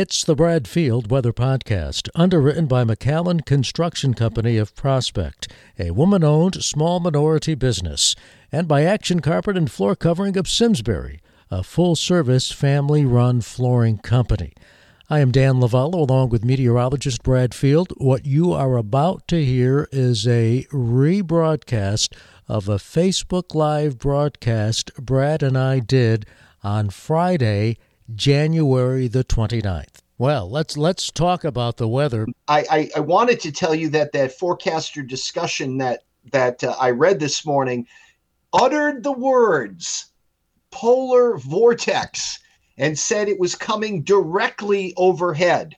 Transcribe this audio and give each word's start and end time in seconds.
It's 0.00 0.22
the 0.22 0.36
Brad 0.36 0.68
Field 0.68 1.10
Weather 1.10 1.32
Podcast, 1.32 2.08
underwritten 2.14 2.66
by 2.66 2.84
McAllen 2.84 3.44
Construction 3.44 4.14
Company 4.14 4.56
of 4.56 4.76
Prospect, 4.76 5.48
a 5.76 5.90
woman 5.90 6.22
owned 6.22 6.62
small 6.62 7.00
minority 7.00 7.56
business, 7.56 8.14
and 8.52 8.68
by 8.68 8.84
Action 8.84 9.18
Carpet 9.18 9.56
and 9.56 9.68
Floor 9.68 9.96
Covering 9.96 10.36
of 10.36 10.46
Simsbury, 10.46 11.18
a 11.50 11.64
full 11.64 11.96
service 11.96 12.52
family 12.52 13.04
run 13.04 13.40
flooring 13.40 13.98
company. 13.98 14.52
I 15.10 15.18
am 15.18 15.32
Dan 15.32 15.54
Lovallo 15.54 16.08
along 16.08 16.28
with 16.28 16.44
meteorologist 16.44 17.24
Brad 17.24 17.52
Field. 17.52 17.92
What 17.96 18.24
you 18.24 18.52
are 18.52 18.76
about 18.76 19.26
to 19.26 19.44
hear 19.44 19.88
is 19.90 20.28
a 20.28 20.64
rebroadcast 20.70 22.14
of 22.46 22.68
a 22.68 22.76
Facebook 22.76 23.52
Live 23.52 23.98
broadcast 23.98 24.92
Brad 24.94 25.42
and 25.42 25.58
I 25.58 25.80
did 25.80 26.24
on 26.62 26.90
Friday, 26.90 27.78
January 28.14 29.08
the 29.08 29.24
29th. 29.24 30.02
Well, 30.18 30.50
let's 30.50 30.76
let's 30.76 31.12
talk 31.12 31.44
about 31.44 31.76
the 31.76 31.86
weather. 31.86 32.26
I, 32.48 32.64
I, 32.70 32.90
I 32.96 33.00
wanted 33.00 33.38
to 33.40 33.52
tell 33.52 33.74
you 33.74 33.88
that 33.90 34.12
that 34.12 34.32
forecaster 34.32 35.02
discussion 35.02 35.78
that 35.78 36.02
that 36.32 36.64
uh, 36.64 36.74
I 36.80 36.90
read 36.90 37.20
this 37.20 37.46
morning 37.46 37.86
uttered 38.52 39.04
the 39.04 39.12
words 39.12 40.06
polar 40.70 41.38
vortex 41.38 42.38
and 42.76 42.98
said 42.98 43.28
it 43.28 43.40
was 43.40 43.54
coming 43.54 44.02
directly 44.02 44.94
overhead. 44.96 45.76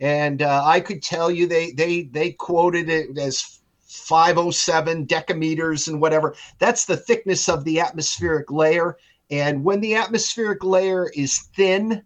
And 0.00 0.42
uh, 0.42 0.62
I 0.64 0.80
could 0.80 1.02
tell 1.02 1.30
you 1.30 1.46
they 1.46 1.72
they 1.72 2.02
they 2.04 2.32
quoted 2.32 2.88
it 2.88 3.16
as 3.18 3.60
507 3.86 5.06
decameters 5.06 5.88
and 5.88 6.00
whatever. 6.00 6.34
That's 6.58 6.84
the 6.84 6.96
thickness 6.96 7.48
of 7.48 7.64
the 7.64 7.80
atmospheric 7.80 8.50
layer. 8.50 8.96
And 9.30 9.64
when 9.64 9.80
the 9.80 9.94
atmospheric 9.96 10.62
layer 10.62 11.10
is 11.10 11.38
thin, 11.56 12.02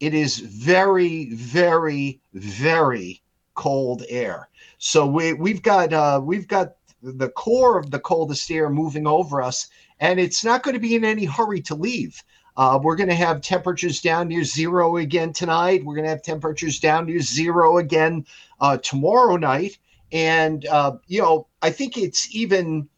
it 0.00 0.14
is 0.14 0.38
very, 0.38 1.30
very, 1.34 2.20
very 2.32 3.22
cold 3.54 4.02
air. 4.08 4.48
So 4.78 5.06
we 5.06 5.32
we've 5.32 5.62
got 5.62 5.92
uh, 5.92 6.20
we've 6.22 6.48
got 6.48 6.74
the 7.02 7.28
core 7.28 7.78
of 7.78 7.90
the 7.90 8.00
coldest 8.00 8.50
air 8.50 8.68
moving 8.70 9.06
over 9.06 9.42
us, 9.42 9.68
and 10.00 10.18
it's 10.18 10.44
not 10.44 10.62
going 10.62 10.74
to 10.74 10.80
be 10.80 10.94
in 10.94 11.04
any 11.04 11.24
hurry 11.24 11.60
to 11.62 11.74
leave. 11.74 12.22
Uh, 12.56 12.78
we're 12.82 12.96
going 12.96 13.08
to 13.08 13.14
have 13.14 13.40
temperatures 13.40 14.00
down 14.00 14.28
near 14.28 14.44
zero 14.44 14.96
again 14.96 15.32
tonight. 15.32 15.84
We're 15.84 15.96
going 15.96 16.04
to 16.04 16.10
have 16.10 16.22
temperatures 16.22 16.78
down 16.78 17.06
near 17.06 17.20
zero 17.20 17.78
again 17.78 18.26
uh, 18.60 18.78
tomorrow 18.78 19.36
night. 19.36 19.78
And, 20.12 20.64
uh, 20.66 20.98
you 21.08 21.20
know, 21.20 21.48
I 21.62 21.70
think 21.70 21.98
it's 21.98 22.32
even 22.34 22.88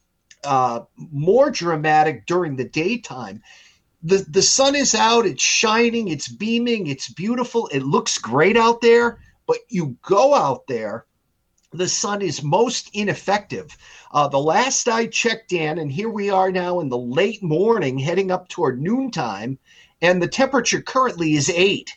uh, 0.47 0.84
more 0.97 1.50
dramatic 1.50 2.27
during 2.27 2.56
the 2.56 2.69
daytime. 2.69 3.42
The, 4.02 4.25
the 4.28 4.42
sun 4.42 4.77
is 4.77 4.94
out, 4.94 5.27
it's 5.27 5.42
shining, 5.42 6.08
it's 6.08 6.28
beaming, 6.28 6.86
it's 6.86 7.12
beautiful, 7.12 7.69
it 7.69 7.83
looks 7.83 8.19
great 8.19 8.56
out 8.56 8.80
there. 8.80 9.19
But 9.47 9.58
you 9.69 9.97
go 10.02 10.34
out 10.34 10.67
there 10.67 11.06
the 11.72 11.89
sun 11.89 12.22
is 12.22 12.42
most 12.42 12.91
ineffective. 12.92 13.77
Uh, 14.12 14.28
the 14.28 14.39
last 14.39 14.89
I 14.89 15.06
checked 15.06 15.52
in, 15.52 15.78
and 15.78 15.91
here 15.91 16.08
we 16.08 16.30
are 16.30 16.50
now 16.50 16.80
in 16.80 16.89
the 16.89 16.98
late 16.98 17.42
morning, 17.42 17.98
heading 17.98 18.30
up 18.30 18.48
toward 18.48 18.80
noontime, 18.80 19.58
and 20.00 20.22
the 20.22 20.28
temperature 20.28 20.80
currently 20.80 21.34
is 21.34 21.50
eight. 21.50 21.91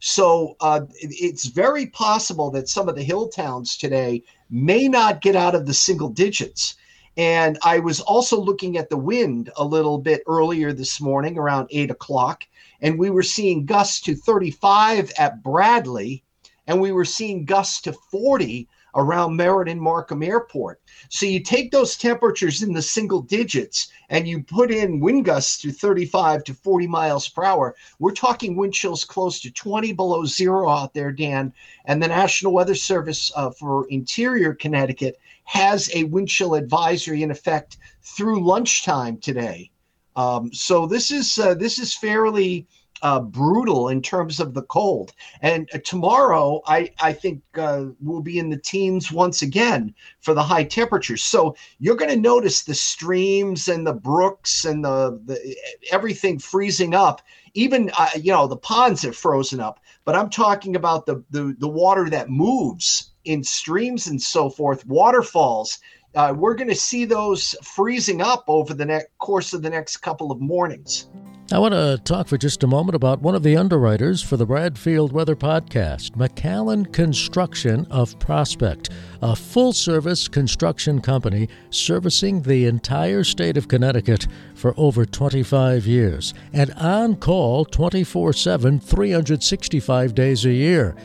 So 0.00 0.56
uh, 0.60 0.82
it's 1.00 1.46
very 1.46 1.86
possible 1.86 2.50
that 2.50 2.68
some 2.68 2.88
of 2.88 2.94
the 2.94 3.02
hill 3.02 3.28
towns 3.28 3.76
today 3.76 4.22
may 4.50 4.86
not 4.88 5.22
get 5.22 5.36
out 5.36 5.54
of 5.54 5.66
the 5.66 5.74
single 5.74 6.10
digits. 6.10 6.76
And 7.16 7.58
I 7.62 7.78
was 7.78 8.00
also 8.00 8.40
looking 8.40 8.76
at 8.76 8.90
the 8.90 8.96
wind 8.96 9.50
a 9.56 9.64
little 9.64 9.98
bit 9.98 10.22
earlier 10.26 10.72
this 10.72 11.00
morning, 11.00 11.38
around 11.38 11.68
eight 11.70 11.90
o'clock, 11.90 12.44
and 12.80 12.98
we 12.98 13.10
were 13.10 13.22
seeing 13.22 13.66
gusts 13.66 14.00
to 14.02 14.16
35 14.16 15.12
at 15.16 15.42
Bradley, 15.42 16.24
and 16.66 16.80
we 16.80 16.90
were 16.92 17.04
seeing 17.04 17.44
gusts 17.44 17.80
to 17.82 17.92
40 17.92 18.68
around 18.94 19.36
Meriden 19.36 19.78
Markham 19.80 20.22
Airport. 20.22 20.80
So 21.08 21.26
you 21.26 21.40
take 21.40 21.70
those 21.70 21.96
temperatures 21.96 22.62
in 22.62 22.72
the 22.72 22.82
single 22.82 23.22
digits 23.22 23.88
and 24.08 24.26
you 24.26 24.42
put 24.42 24.70
in 24.70 25.00
wind 25.00 25.24
gusts 25.24 25.60
to 25.62 25.72
35 25.72 26.44
to 26.44 26.54
40 26.54 26.86
miles 26.86 27.28
per 27.28 27.44
hour. 27.44 27.74
We're 27.98 28.12
talking 28.12 28.56
wind 28.56 28.74
chills 28.74 29.04
close 29.04 29.40
to 29.40 29.50
20 29.50 29.92
below 29.92 30.24
zero 30.24 30.68
out 30.68 30.94
there, 30.94 31.12
Dan. 31.12 31.52
And 31.84 32.02
the 32.02 32.08
National 32.08 32.52
Weather 32.52 32.74
Service 32.74 33.32
uh, 33.34 33.50
for 33.50 33.86
interior 33.88 34.54
Connecticut 34.54 35.18
has 35.44 35.90
a 35.94 36.04
wind 36.04 36.28
chill 36.28 36.54
advisory 36.54 37.22
in 37.22 37.30
effect 37.30 37.78
through 38.02 38.44
lunchtime 38.44 39.18
today. 39.18 39.70
Um, 40.16 40.52
so 40.52 40.86
this 40.86 41.10
is 41.10 41.38
uh, 41.38 41.54
this 41.54 41.78
is 41.78 41.92
fairly 41.92 42.68
uh, 43.04 43.20
brutal 43.20 43.90
in 43.90 44.00
terms 44.00 44.40
of 44.40 44.54
the 44.54 44.62
cold. 44.62 45.12
And 45.42 45.68
uh, 45.74 45.78
tomorrow, 45.84 46.62
I, 46.66 46.90
I 47.00 47.12
think 47.12 47.42
uh, 47.54 47.84
we'll 48.00 48.22
be 48.22 48.38
in 48.38 48.48
the 48.48 48.56
teens 48.56 49.12
once 49.12 49.42
again 49.42 49.94
for 50.20 50.32
the 50.32 50.42
high 50.42 50.64
temperatures. 50.64 51.22
So 51.22 51.54
you're 51.78 51.96
going 51.96 52.10
to 52.10 52.16
notice 52.16 52.62
the 52.62 52.74
streams 52.74 53.68
and 53.68 53.86
the 53.86 53.92
brooks 53.92 54.64
and 54.64 54.82
the, 54.82 55.20
the 55.26 55.54
everything 55.92 56.38
freezing 56.38 56.94
up. 56.94 57.20
Even 57.52 57.90
uh, 57.96 58.08
you 58.16 58.32
know 58.32 58.46
the 58.46 58.56
ponds 58.56 59.02
have 59.02 59.14
frozen 59.14 59.60
up. 59.60 59.80
But 60.06 60.16
I'm 60.16 60.30
talking 60.30 60.74
about 60.74 61.04
the, 61.04 61.22
the 61.30 61.54
the 61.58 61.68
water 61.68 62.08
that 62.08 62.30
moves 62.30 63.12
in 63.26 63.44
streams 63.44 64.06
and 64.06 64.20
so 64.20 64.48
forth, 64.48 64.86
waterfalls. 64.86 65.78
Uh, 66.14 66.32
we're 66.36 66.54
going 66.54 66.68
to 66.68 66.74
see 66.74 67.04
those 67.04 67.54
freezing 67.62 68.20
up 68.20 68.44
over 68.46 68.74
the 68.74 68.84
next 68.84 69.08
course 69.18 69.52
of 69.52 69.62
the 69.62 69.70
next 69.70 69.98
couple 69.98 70.30
of 70.30 70.40
mornings. 70.40 71.08
I 71.52 71.58
want 71.58 71.74
to 71.74 72.00
talk 72.04 72.28
for 72.28 72.38
just 72.38 72.62
a 72.62 72.66
moment 72.66 72.96
about 72.96 73.20
one 73.20 73.34
of 73.34 73.42
the 73.42 73.54
underwriters 73.54 74.22
for 74.22 74.38
the 74.38 74.46
Bradfield 74.46 75.12
Weather 75.12 75.36
Podcast, 75.36 76.12
McAllen 76.12 76.90
Construction 76.90 77.86
of 77.90 78.18
Prospect, 78.18 78.88
a 79.20 79.36
full 79.36 79.74
service 79.74 80.26
construction 80.26 81.02
company 81.02 81.50
servicing 81.68 82.40
the 82.40 82.64
entire 82.64 83.24
state 83.24 83.58
of 83.58 83.68
Connecticut 83.68 84.26
for 84.54 84.72
over 84.78 85.04
25 85.04 85.86
years 85.86 86.32
and 86.54 86.72
on 86.72 87.16
call 87.16 87.66
24 87.66 88.32
7, 88.32 88.80
365 88.80 90.14
days 90.14 90.46
a 90.46 90.50
year. 90.50 90.96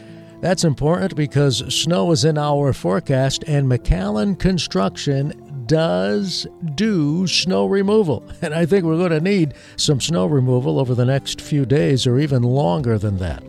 That's 0.42 0.64
important 0.64 1.18
because 1.18 1.58
snow 1.74 2.12
is 2.12 2.24
in 2.24 2.38
our 2.38 2.72
forecast, 2.72 3.44
and 3.46 3.70
McAllen 3.70 4.40
Construction 4.40 5.66
does 5.66 6.48
do 6.76 7.28
snow 7.28 7.66
removal. 7.66 8.24
And 8.42 8.54
I 8.54 8.66
think 8.66 8.86
we're 8.86 8.98
going 8.98 9.12
to 9.12 9.20
need 9.20 9.54
some 9.76 10.00
snow 10.00 10.26
removal 10.26 10.80
over 10.80 10.96
the 10.96 11.06
next 11.06 11.42
few 11.42 11.66
days 11.66 12.08
or 12.08 12.20
even 12.20 12.42
longer 12.42 12.98
than 12.98 13.18
that. 13.18 13.44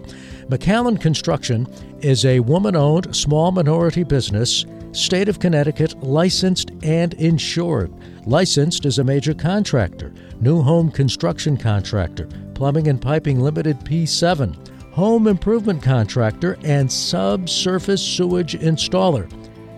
McAllen 0.49 1.01
Construction 1.01 1.69
is 2.01 2.25
a 2.25 2.41
woman 2.41 2.75
owned 2.75 3.15
small 3.15 3.53
minority 3.53 4.03
business, 4.03 4.67
state 4.91 5.29
of 5.29 5.39
Connecticut, 5.39 6.03
licensed 6.03 6.73
and 6.83 7.15
insured. 7.15 7.93
Licensed 8.27 8.85
as 8.85 8.99
a 8.99 9.05
major 9.05 9.33
contractor, 9.33 10.13
new 10.41 10.61
home 10.61 10.91
construction 10.91 11.57
contractor, 11.57 12.27
plumbing 12.55 12.89
and 12.89 13.01
piping 13.01 13.39
limited 13.39 13.79
P7, 13.81 14.70
home 14.93 15.27
improvement 15.27 15.83
contractor, 15.83 16.59
and 16.65 16.91
subsurface 16.91 18.03
sewage 18.03 18.59
installer 18.59 19.31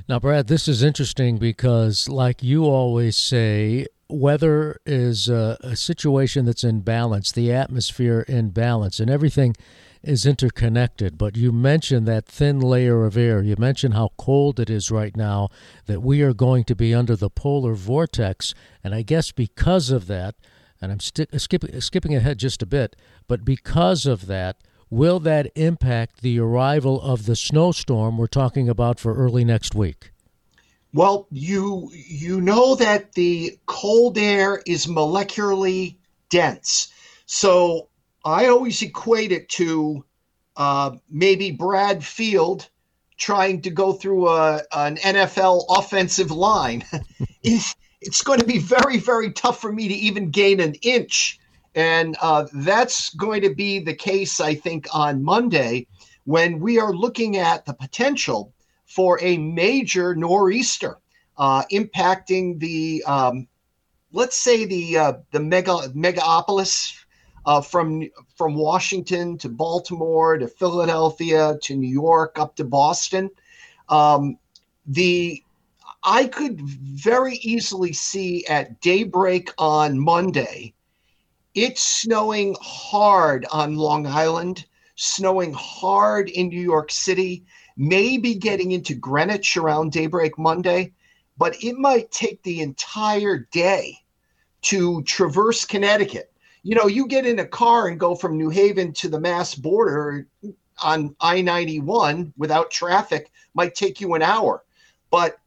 Now, 0.09 0.19
Brad, 0.19 0.47
this 0.47 0.67
is 0.67 0.83
interesting 0.83 1.37
because, 1.37 2.09
like 2.09 2.43
you 2.43 2.65
always 2.65 3.17
say, 3.17 3.87
weather 4.09 4.79
is 4.85 5.29
a, 5.29 5.57
a 5.61 5.75
situation 5.75 6.45
that's 6.45 6.63
in 6.63 6.81
balance, 6.81 7.31
the 7.31 7.51
atmosphere 7.51 8.21
in 8.21 8.49
balance, 8.49 8.99
and 8.99 9.09
everything 9.09 9.55
is 10.03 10.25
interconnected. 10.25 11.17
But 11.17 11.35
you 11.35 11.51
mentioned 11.51 12.07
that 12.07 12.25
thin 12.25 12.59
layer 12.59 13.05
of 13.05 13.17
air. 13.17 13.41
You 13.41 13.55
mentioned 13.57 13.93
how 13.93 14.11
cold 14.17 14.59
it 14.59 14.69
is 14.69 14.91
right 14.91 15.15
now, 15.15 15.49
that 15.85 16.01
we 16.01 16.21
are 16.21 16.33
going 16.33 16.63
to 16.65 16.75
be 16.75 16.93
under 16.93 17.15
the 17.15 17.29
polar 17.29 17.73
vortex. 17.73 18.53
And 18.83 18.93
I 18.93 19.01
guess 19.01 19.31
because 19.31 19.89
of 19.89 20.07
that, 20.07 20.35
and 20.81 20.91
I'm 20.91 20.99
skipping 20.99 22.15
ahead 22.15 22.37
just 22.37 22.61
a 22.61 22.67
bit, 22.67 22.95
but 23.27 23.43
because 23.43 24.05
of 24.05 24.27
that, 24.27 24.57
will 24.89 25.19
that 25.19 25.51
impact 25.55 26.21
the 26.21 26.39
arrival 26.39 27.01
of 27.01 27.25
the 27.25 27.35
snowstorm 27.35 28.17
we're 28.17 28.27
talking 28.27 28.69
about 28.69 28.99
for 28.99 29.13
early 29.15 29.43
next 29.43 29.75
week? 29.75 30.11
Well, 30.93 31.27
you 31.29 31.91
you 31.93 32.39
know 32.39 32.75
that 32.75 33.13
the 33.13 33.59
cold 33.65 34.17
air 34.17 34.61
is 34.65 34.87
molecularly 34.87 35.97
dense, 36.29 36.87
so 37.25 37.89
I 38.27 38.47
always 38.47 38.81
equate 38.81 39.31
it 39.31 39.47
to 39.51 40.03
uh, 40.57 40.97
maybe 41.09 41.51
Brad 41.51 42.03
Field 42.03 42.67
trying 43.15 43.61
to 43.61 43.69
go 43.69 43.93
through 43.93 44.27
a, 44.27 44.61
an 44.73 44.97
NFL 44.97 45.63
offensive 45.69 46.29
line. 46.29 46.83
it's, 47.43 47.73
it's 48.01 48.21
going 48.21 48.39
to 48.39 48.45
be 48.45 48.59
very, 48.59 48.97
very 48.97 49.31
tough 49.31 49.61
for 49.61 49.71
me 49.71 49.87
to 49.87 49.93
even 49.93 50.29
gain 50.29 50.59
an 50.59 50.73
inch. 50.81 51.39
And 51.73 52.17
uh, 52.21 52.47
that's 52.51 53.15
going 53.15 53.43
to 53.43 53.55
be 53.55 53.79
the 53.79 53.93
case, 53.93 54.41
I 54.41 54.55
think, 54.55 54.87
on 54.93 55.23
Monday 55.23 55.87
when 56.25 56.59
we 56.59 56.79
are 56.79 56.91
looking 56.91 57.37
at 57.37 57.65
the 57.65 57.73
potential 57.73 58.53
for 58.85 59.17
a 59.21 59.37
major 59.37 60.15
nor'easter 60.15 60.97
uh, 61.37 61.63
impacting 61.71 62.59
the, 62.59 63.05
um, 63.05 63.47
let's 64.11 64.35
say, 64.35 64.65
the 64.65 64.97
uh, 64.97 65.13
the 65.31 65.39
mega 65.39 65.77
megapolis 65.95 66.93
uh, 67.47 67.61
from 67.61 68.03
from 68.35 68.55
Washington 68.55 69.37
to 69.37 69.49
Baltimore 69.49 70.37
to 70.37 70.47
Philadelphia 70.47 71.57
to 71.63 71.75
New 71.75 71.87
York 71.89 72.37
up 72.37 72.57
to 72.57 72.65
Boston. 72.65 73.31
Um, 73.87 74.37
the 74.85 75.41
I 76.03 76.25
could 76.27 76.59
very 76.61 77.37
easily 77.37 77.93
see 77.93 78.45
at 78.47 78.81
daybreak 78.81 79.53
on 79.57 79.97
Monday, 79.97 80.73
it's 81.55 81.81
snowing 81.81 82.55
hard 82.61 83.45
on 83.51 83.77
Long 83.77 84.05
Island, 84.05 84.65
snowing 84.95 85.53
hard 85.53 86.29
in 86.29 86.49
New 86.49 86.61
York 86.61 86.91
City, 86.91 87.45
maybe 87.77 88.35
getting 88.35 88.73
into 88.73 88.93
Greenwich 88.93 89.55
around 89.55 89.93
daybreak 89.93 90.37
Monday, 90.37 90.91
but 91.37 91.55
it 91.63 91.77
might 91.77 92.11
take 92.11 92.43
the 92.43 92.59
entire 92.59 93.47
day 93.51 93.97
to 94.63 95.01
traverse 95.03 95.63
Connecticut 95.63 96.31
you 96.67 96.75
know, 96.75 96.87
you 96.87 97.07
get 97.07 97.25
in 97.25 97.39
a 97.39 97.45
car 97.45 97.87
and 97.87 97.97
go 97.97 98.13
from 98.13 98.37
New 98.37 98.49
Haven 98.49 98.91
to 98.95 99.07
the 99.07 99.21
Mass 99.21 99.55
border 99.55 100.27
on 100.83 101.15
I 101.21 101.39
91 101.39 102.33
without 102.35 102.71
traffic 102.71 103.31
might 103.53 103.73
take 103.73 104.01
you 104.01 104.15
an 104.15 104.21
hour. 104.21 104.65
But 105.09 105.37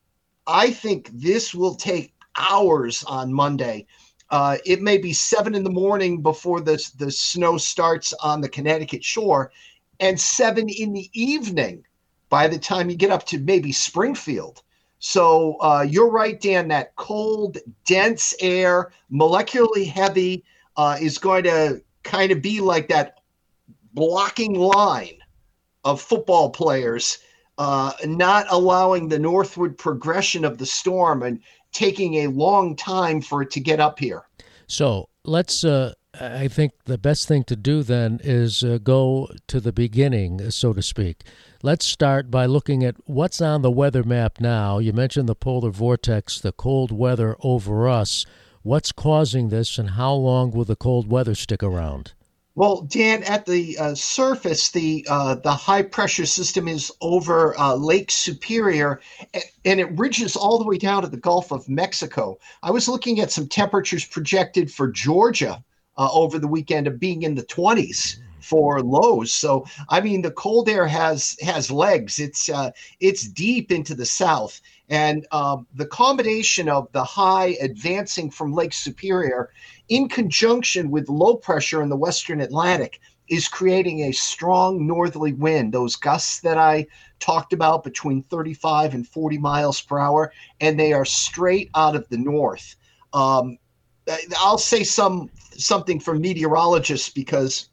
I 0.46 0.70
think 0.70 1.10
this 1.12 1.54
will 1.54 1.74
take 1.74 2.14
hours 2.38 3.04
on 3.04 3.34
Monday. 3.34 3.86
Uh, 4.30 4.56
it 4.64 4.80
may 4.80 4.96
be 4.96 5.12
seven 5.12 5.54
in 5.54 5.62
the 5.62 5.68
morning 5.68 6.22
before 6.22 6.62
the, 6.62 6.82
the 6.96 7.10
snow 7.10 7.58
starts 7.58 8.14
on 8.22 8.40
the 8.40 8.48
Connecticut 8.48 9.04
shore, 9.04 9.52
and 10.00 10.18
seven 10.18 10.70
in 10.70 10.94
the 10.94 11.10
evening 11.12 11.84
by 12.30 12.48
the 12.48 12.58
time 12.58 12.88
you 12.88 12.96
get 12.96 13.10
up 13.10 13.26
to 13.26 13.38
maybe 13.38 13.72
Springfield. 13.72 14.62
So 15.00 15.58
uh, 15.60 15.84
you're 15.86 16.10
right, 16.10 16.40
Dan, 16.40 16.68
that 16.68 16.96
cold, 16.96 17.58
dense 17.84 18.34
air, 18.40 18.92
molecularly 19.12 19.86
heavy, 19.86 20.44
uh, 20.80 20.96
is 20.98 21.18
going 21.18 21.44
to 21.44 21.82
kind 22.04 22.32
of 22.32 22.40
be 22.40 22.58
like 22.62 22.88
that 22.88 23.20
blocking 23.92 24.54
line 24.54 25.18
of 25.84 26.00
football 26.00 26.48
players, 26.48 27.18
uh, 27.58 27.92
not 28.06 28.46
allowing 28.48 29.08
the 29.08 29.18
northward 29.18 29.76
progression 29.76 30.42
of 30.42 30.56
the 30.56 30.64
storm 30.64 31.22
and 31.22 31.38
taking 31.72 32.14
a 32.14 32.28
long 32.28 32.74
time 32.74 33.20
for 33.20 33.42
it 33.42 33.50
to 33.50 33.60
get 33.60 33.78
up 33.78 33.98
here. 33.98 34.22
So 34.68 35.10
let's. 35.24 35.64
Uh, 35.64 35.92
I 36.18 36.48
think 36.48 36.72
the 36.86 36.98
best 36.98 37.28
thing 37.28 37.44
to 37.44 37.56
do 37.56 37.82
then 37.82 38.18
is 38.24 38.64
uh, 38.64 38.78
go 38.82 39.28
to 39.48 39.60
the 39.60 39.72
beginning, 39.72 40.50
so 40.50 40.72
to 40.72 40.82
speak. 40.82 41.22
Let's 41.62 41.86
start 41.86 42.30
by 42.30 42.46
looking 42.46 42.82
at 42.84 42.96
what's 43.04 43.40
on 43.40 43.62
the 43.62 43.70
weather 43.70 44.02
map 44.02 44.40
now. 44.40 44.78
You 44.78 44.92
mentioned 44.92 45.28
the 45.28 45.36
polar 45.36 45.70
vortex, 45.70 46.40
the 46.40 46.52
cold 46.52 46.90
weather 46.90 47.36
over 47.42 47.86
us. 47.86 48.24
What's 48.62 48.92
causing 48.92 49.48
this, 49.48 49.78
and 49.78 49.90
how 49.90 50.12
long 50.12 50.50
will 50.50 50.66
the 50.66 50.76
cold 50.76 51.10
weather 51.10 51.34
stick 51.34 51.62
around? 51.62 52.12
Well, 52.56 52.82
Dan, 52.82 53.22
at 53.22 53.46
the 53.46 53.78
uh, 53.78 53.94
surface, 53.94 54.70
the 54.70 55.06
uh, 55.08 55.36
the 55.36 55.52
high 55.52 55.80
pressure 55.80 56.26
system 56.26 56.68
is 56.68 56.92
over 57.00 57.58
uh, 57.58 57.74
Lake 57.74 58.10
Superior, 58.10 59.00
and 59.64 59.80
it 59.80 59.98
ridges 59.98 60.36
all 60.36 60.58
the 60.58 60.66
way 60.66 60.76
down 60.76 61.00
to 61.02 61.08
the 61.08 61.16
Gulf 61.16 61.52
of 61.52 61.70
Mexico. 61.70 62.38
I 62.62 62.70
was 62.70 62.86
looking 62.86 63.18
at 63.20 63.32
some 63.32 63.48
temperatures 63.48 64.04
projected 64.04 64.70
for 64.70 64.88
Georgia 64.88 65.64
uh, 65.96 66.10
over 66.12 66.38
the 66.38 66.48
weekend 66.48 66.86
of 66.86 67.00
being 67.00 67.22
in 67.22 67.36
the 67.36 67.44
20s 67.44 68.18
for 68.40 68.82
lows. 68.82 69.32
So 69.32 69.66
I 69.88 70.00
mean, 70.00 70.22
the 70.22 70.30
cold 70.30 70.68
air 70.68 70.86
has 70.86 71.36
has 71.42 71.70
legs. 71.70 72.18
It's 72.18 72.48
uh, 72.48 72.70
it's 73.00 73.28
deep 73.28 73.70
into 73.70 73.94
the 73.94 74.06
south, 74.06 74.60
and 74.88 75.26
um, 75.32 75.66
the 75.74 75.86
combination 75.86 76.68
of 76.68 76.90
the 76.92 77.04
high 77.04 77.56
advancing 77.60 78.30
from 78.30 78.52
Lake 78.52 78.72
Superior 78.72 79.50
in 79.88 80.08
conjunction 80.08 80.90
with 80.90 81.08
low 81.08 81.36
pressure 81.36 81.82
in 81.82 81.88
the 81.88 81.96
Western 81.96 82.40
Atlantic 82.40 83.00
is 83.28 83.46
creating 83.46 84.00
a 84.00 84.12
strong 84.12 84.86
northerly 84.86 85.32
wind. 85.32 85.72
Those 85.72 85.94
gusts 85.94 86.40
that 86.40 86.58
I 86.58 86.86
talked 87.20 87.52
about 87.52 87.84
between 87.84 88.22
35 88.24 88.94
and 88.94 89.06
40 89.06 89.38
miles 89.38 89.80
per 89.80 89.98
hour, 89.98 90.32
and 90.60 90.78
they 90.78 90.92
are 90.92 91.04
straight 91.04 91.70
out 91.74 91.94
of 91.94 92.08
the 92.08 92.18
north. 92.18 92.74
Um, 93.12 93.58
I'll 94.38 94.58
say 94.58 94.82
some 94.82 95.30
something 95.56 96.00
from 96.00 96.20
meteorologists 96.20 97.10
because 97.10 97.68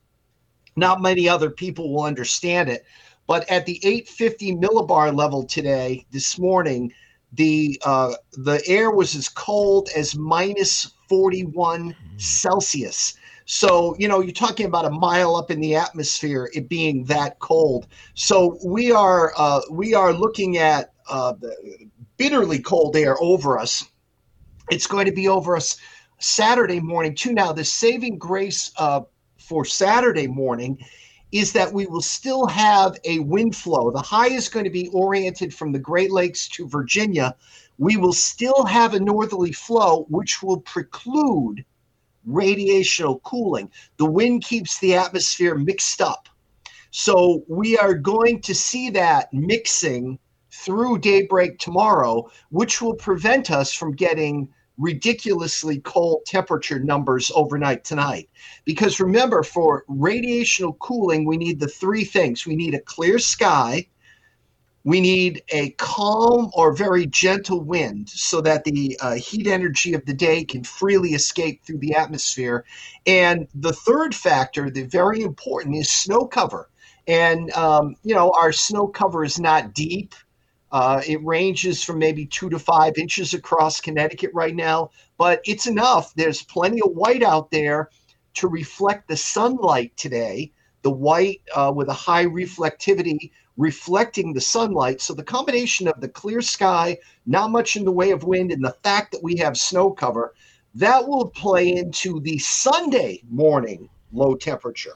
not 0.78 1.02
many 1.02 1.28
other 1.28 1.50
people 1.50 1.94
will 1.94 2.04
understand 2.04 2.70
it. 2.70 2.86
But 3.28 3.50
at 3.50 3.66
the 3.66 3.80
850 3.84 4.56
millibar 4.56 5.16
level 5.16 5.44
today, 5.44 6.06
this 6.12 6.40
morning, 6.40 6.94
the 7.34 7.80
uh, 7.84 8.14
the 8.34 8.62
air 8.68 8.92
was 8.92 9.16
as 9.16 9.28
cold 9.28 9.90
as 9.96 10.16
minus 10.16 10.94
41 11.10 11.90
mm-hmm. 11.90 12.18
Celsius. 12.18 13.16
So, 13.46 13.96
you 13.98 14.08
know, 14.08 14.20
you're 14.20 14.34
talking 14.34 14.66
about 14.66 14.86
a 14.86 14.90
mile 14.90 15.36
up 15.36 15.52
in 15.52 15.62
the 15.62 15.76
atmosphere, 15.76 16.50
it 16.54 16.68
being 16.68 17.06
that 17.06 17.40
cold. 17.40 17.88
So 18.14 18.58
we 18.64 18.92
are 18.92 19.34
uh, 19.38 19.62
we 19.72 19.94
are 19.94 20.14
looking 20.14 20.58
at 20.58 20.94
uh, 21.10 21.34
bitterly 22.18 22.60
cold 22.60 22.96
air 22.96 23.16
over 23.22 23.58
us. 23.58 23.86
It's 24.70 24.88
going 24.88 25.06
to 25.06 25.14
be 25.14 25.28
over 25.28 25.56
us 25.56 25.78
Saturday 26.20 26.80
morning 26.80 27.16
too. 27.16 27.34
Now, 27.34 27.54
the 27.54 27.64
saving 27.64 28.18
grace 28.18 28.72
uh, 28.78 29.02
for 29.48 29.64
Saturday 29.64 30.28
morning 30.28 30.78
is 31.32 31.54
that 31.54 31.72
we 31.72 31.86
will 31.86 32.02
still 32.02 32.48
have 32.48 32.98
a 33.06 33.20
wind 33.20 33.56
flow. 33.56 33.92
The 33.92 34.02
high 34.02 34.30
is 34.30 34.50
going 34.50 34.66
to 34.66 34.72
be 34.72 34.90
oriented 34.90 35.54
from 35.54 35.72
the 35.72 35.80
Great 35.80 36.12
Lakes 36.12 36.48
to 36.50 36.68
Virginia. 36.68 37.36
We 37.78 37.98
will 37.98 38.14
still 38.14 38.66
have 38.66 38.94
a 38.94 39.00
northerly 39.00 39.54
flow, 39.54 40.06
which 40.10 40.42
will 40.44 40.62
preclude 40.62 41.64
radiational 42.28 43.22
cooling. 43.24 43.72
The 43.98 44.06
wind 44.06 44.44
keeps 44.44 44.80
the 44.80 44.96
atmosphere 44.96 45.56
mixed 45.56 46.02
up. 46.02 46.28
So 46.92 47.44
we 47.48 47.78
are 47.78 47.94
going 47.94 48.42
to 48.42 48.56
see 48.56 48.90
that 48.92 49.32
mixing 49.34 50.20
through 50.52 51.00
daybreak 51.00 51.60
tomorrow, 51.60 52.30
which 52.50 52.82
will 52.82 52.96
prevent 52.96 53.52
us 53.52 53.72
from 53.72 53.92
getting 53.94 54.50
ridiculously 54.78 55.80
cold 55.80 56.26
temperature 56.26 56.80
numbers 56.80 57.32
overnight 57.36 57.84
tonight. 57.84 58.30
Because 58.66 59.00
remember, 59.00 59.44
for 59.44 59.84
radiational 59.90 60.78
cooling, 60.80 61.26
we 61.26 61.38
need 61.38 61.60
the 61.60 61.68
three 61.68 62.04
things 62.04 62.46
we 62.46 62.56
need 62.56 62.74
a 62.74 62.80
clear 62.80 63.20
sky, 63.20 63.88
we 64.84 65.02
need 65.02 65.44
a 65.50 65.72
calm 65.72 66.50
or 66.54 66.72
very 66.72 67.06
gentle 67.08 67.62
wind 67.62 68.08
so 68.08 68.40
that 68.40 68.64
the 68.64 68.98
uh, 69.02 69.16
heat 69.16 69.46
energy 69.46 69.94
of 69.94 70.06
the 70.06 70.14
day 70.14 70.46
can 70.46 70.64
freely 70.64 71.10
escape 71.10 71.62
through 71.66 71.80
the 71.80 71.94
atmosphere. 71.94 72.64
And 73.06 73.50
the 73.54 73.74
third 73.74 74.16
factor, 74.16 74.70
the 74.70 74.84
very 74.84 75.24
important, 75.24 75.76
is 75.76 75.92
snow 75.92 76.26
cover. 76.26 76.70
And, 77.06 77.52
um, 77.52 77.96
you 78.04 78.16
know, 78.16 78.32
our 78.32 78.54
snow 78.54 78.88
cover 78.88 79.26
is 79.26 79.40
not 79.40 79.74
deep 79.74 80.16
uh, 80.72 81.02
it 81.08 81.24
ranges 81.24 81.84
from 81.84 82.00
maybe 82.00 82.26
two 82.26 82.50
to 82.50 82.60
five 82.60 82.98
inches 82.98 83.34
across 83.34 83.82
Connecticut 83.82 84.32
right 84.34 84.56
now, 84.56 84.92
but 85.18 85.42
it's 85.46 85.68
enough. 85.68 86.14
There's 86.16 86.44
plenty 86.44 86.82
of 86.82 86.92
white 86.92 87.24
out 87.24 87.52
there 87.52 87.90
to 88.36 88.48
reflect 88.48 89.08
the 89.08 89.18
sunlight 89.18 89.96
today. 89.98 90.52
The 90.84 90.92
white 90.92 91.42
uh, 91.56 91.72
with 91.76 91.90
a 91.90 91.94
high 91.94 92.26
reflectivity 92.26 93.32
reflecting 93.58 94.34
the 94.34 94.42
sunlight. 94.42 95.02
So 95.02 95.14
the 95.14 95.24
combination 95.24 95.88
of 95.88 96.00
the 96.00 96.08
clear 96.08 96.42
sky, 96.42 96.98
not 97.26 97.52
much 97.52 97.76
in 97.76 97.84
the 97.84 97.92
way 97.92 98.12
of 98.12 98.24
wind, 98.24 98.52
and 98.52 98.64
the 98.64 98.78
fact 98.84 99.12
that 99.12 99.24
we 99.24 99.36
have 99.38 99.58
snow 99.58 99.90
cover, 99.90 100.34
that 100.76 101.08
will 101.08 101.30
play 101.30 101.76
into 101.76 102.20
the 102.20 102.38
Sunday 102.38 103.24
morning 103.30 103.90
low 104.12 104.36
temperature. 104.36 104.94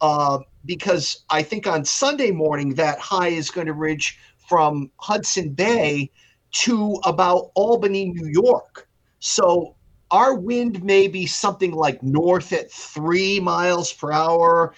Uh, 0.00 0.38
because 0.64 1.24
I 1.30 1.42
think 1.42 1.66
on 1.66 1.84
Sunday 1.84 2.30
morning, 2.30 2.74
that 2.74 2.98
high 2.98 3.28
is 3.28 3.50
going 3.50 3.66
to 3.66 3.72
reach 3.72 4.18
from 4.48 4.90
Hudson 4.98 5.50
Bay 5.50 6.10
to 6.52 6.98
about 7.04 7.50
Albany, 7.54 8.06
New 8.10 8.28
York. 8.28 8.88
So 9.18 9.76
our 10.10 10.34
wind 10.34 10.82
may 10.84 11.08
be 11.08 11.26
something 11.26 11.72
like 11.72 12.02
north 12.02 12.52
at 12.52 12.70
three 12.70 13.40
miles 13.40 13.92
per 13.92 14.12
hour. 14.12 14.74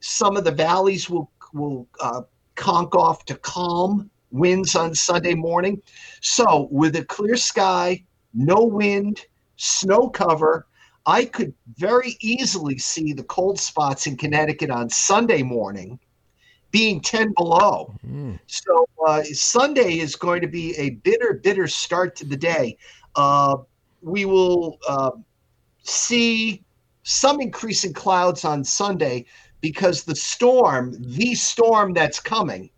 Some 0.00 0.36
of 0.36 0.44
the 0.44 0.50
valleys 0.50 1.08
will 1.08 1.30
will 1.52 1.86
uh, 2.00 2.22
conk 2.54 2.94
off 2.94 3.24
to 3.26 3.36
calm 3.36 4.10
winds 4.30 4.74
on 4.74 4.94
Sunday 4.94 5.34
morning. 5.34 5.82
So, 6.20 6.68
with 6.70 6.96
a 6.96 7.04
clear 7.04 7.36
sky, 7.36 8.02
no 8.34 8.64
wind, 8.64 9.26
snow 9.56 10.08
cover, 10.08 10.66
I 11.04 11.26
could 11.26 11.52
very 11.76 12.16
easily 12.20 12.78
see 12.78 13.12
the 13.12 13.24
cold 13.24 13.58
spots 13.58 14.06
in 14.06 14.16
Connecticut 14.16 14.70
on 14.70 14.88
Sunday 14.88 15.42
morning 15.42 15.98
being 16.72 17.00
10 17.00 17.34
below. 17.36 17.94
Mm. 18.04 18.38
So 18.48 18.88
uh, 19.06 19.22
Sunday 19.22 19.98
is 19.98 20.16
going 20.16 20.40
to 20.40 20.48
be 20.48 20.74
a 20.76 20.90
bitter, 20.90 21.34
bitter 21.34 21.68
start 21.68 22.16
to 22.16 22.24
the 22.24 22.36
day. 22.36 22.76
Uh, 23.14 23.58
we 24.00 24.24
will 24.24 24.78
uh, 24.88 25.12
see 25.84 26.64
some 27.04 27.40
increase 27.40 27.84
in 27.84 27.92
clouds 27.92 28.44
on 28.44 28.64
Sunday 28.64 29.26
because 29.60 30.02
the 30.02 30.16
storm, 30.16 30.96
the 30.98 31.34
storm 31.34 31.92
that's 31.92 32.18
coming, 32.18 32.70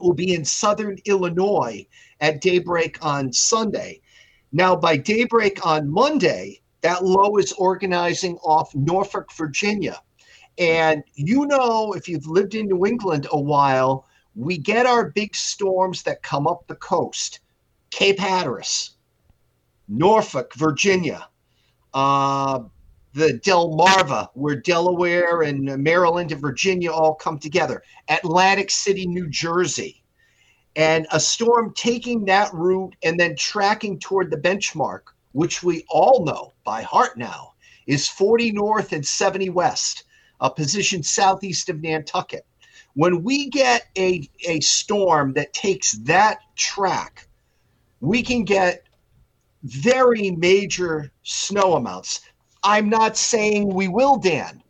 will 0.00 0.14
be 0.14 0.34
in 0.34 0.44
southern 0.44 0.96
Illinois 1.04 1.86
at 2.20 2.40
daybreak 2.40 2.98
on 3.04 3.32
Sunday. 3.32 4.00
Now, 4.52 4.74
by 4.74 4.96
daybreak 4.96 5.64
on 5.66 5.88
Monday, 5.88 6.60
that 6.80 7.04
low 7.04 7.36
is 7.36 7.52
organizing 7.52 8.36
off 8.38 8.74
Norfolk, 8.74 9.32
Virginia. 9.32 10.00
And 10.58 11.02
you 11.14 11.46
know, 11.46 11.92
if 11.92 12.08
you've 12.08 12.26
lived 12.26 12.54
in 12.54 12.66
New 12.66 12.86
England 12.86 13.26
a 13.30 13.40
while, 13.40 14.06
we 14.34 14.58
get 14.58 14.86
our 14.86 15.10
big 15.10 15.34
storms 15.34 16.02
that 16.02 16.22
come 16.22 16.46
up 16.46 16.66
the 16.66 16.74
coast 16.76 17.40
Cape 17.90 18.18
Hatteras, 18.18 18.96
Norfolk, 19.88 20.54
Virginia, 20.54 21.28
uh, 21.94 22.60
the 23.14 23.40
Delmarva, 23.44 24.28
where 24.34 24.56
Delaware 24.56 25.42
and 25.42 25.64
Maryland 25.82 26.32
and 26.32 26.40
Virginia 26.40 26.92
all 26.92 27.14
come 27.14 27.38
together, 27.38 27.82
Atlantic 28.08 28.70
City, 28.70 29.06
New 29.06 29.28
Jersey. 29.28 30.02
And 30.76 31.06
a 31.10 31.18
storm 31.18 31.72
taking 31.74 32.26
that 32.26 32.52
route 32.52 32.94
and 33.02 33.18
then 33.18 33.34
tracking 33.36 33.98
toward 33.98 34.30
the 34.30 34.36
benchmark 34.36 35.00
which 35.32 35.62
we 35.62 35.84
all 35.88 36.24
know 36.24 36.52
by 36.64 36.82
heart 36.82 37.16
now, 37.16 37.52
is 37.86 38.08
40 38.08 38.52
north 38.52 38.92
and 38.92 39.06
70 39.06 39.50
west, 39.50 40.04
a 40.40 40.50
position 40.50 41.02
southeast 41.02 41.68
of 41.68 41.80
Nantucket. 41.80 42.46
When 42.94 43.22
we 43.22 43.48
get 43.48 43.86
a, 43.96 44.28
a 44.46 44.60
storm 44.60 45.34
that 45.34 45.52
takes 45.52 45.92
that 46.04 46.38
track, 46.56 47.28
we 48.00 48.22
can 48.22 48.44
get 48.44 48.86
very 49.62 50.30
major 50.30 51.10
snow 51.22 51.74
amounts. 51.74 52.20
I'm 52.62 52.88
not 52.88 53.16
saying 53.16 53.68
we 53.68 53.88
will, 53.88 54.16
Dan, 54.16 54.62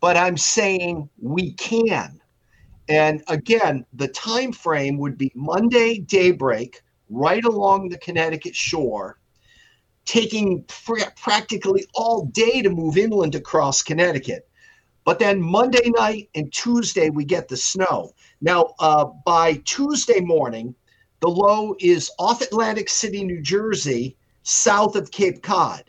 but 0.00 0.16
I'm 0.16 0.36
saying 0.36 1.08
we 1.20 1.52
can. 1.52 2.20
And 2.88 3.22
again, 3.28 3.86
the 3.94 4.08
time 4.08 4.52
frame 4.52 4.98
would 4.98 5.16
be 5.16 5.32
Monday 5.34 5.98
daybreak, 5.98 6.82
right 7.08 7.44
along 7.44 7.88
the 7.88 7.98
Connecticut 7.98 8.54
shore, 8.54 9.18
taking 10.04 10.64
pr- 10.64 11.10
practically 11.16 11.86
all 11.94 12.26
day 12.26 12.62
to 12.62 12.70
move 12.70 12.98
inland 12.98 13.34
across 13.34 13.82
Connecticut. 13.82 14.48
But 15.04 15.18
then 15.18 15.40
Monday 15.40 15.90
night 15.96 16.30
and 16.34 16.52
Tuesday, 16.52 17.10
we 17.10 17.24
get 17.24 17.48
the 17.48 17.56
snow. 17.56 18.12
Now, 18.40 18.74
uh, 18.78 19.06
by 19.26 19.54
Tuesday 19.64 20.20
morning, 20.20 20.74
the 21.20 21.28
low 21.28 21.74
is 21.78 22.10
off 22.18 22.40
Atlantic 22.40 22.88
City, 22.88 23.24
New 23.24 23.42
Jersey, 23.42 24.16
south 24.42 24.96
of 24.96 25.10
Cape 25.10 25.42
Cod. 25.42 25.84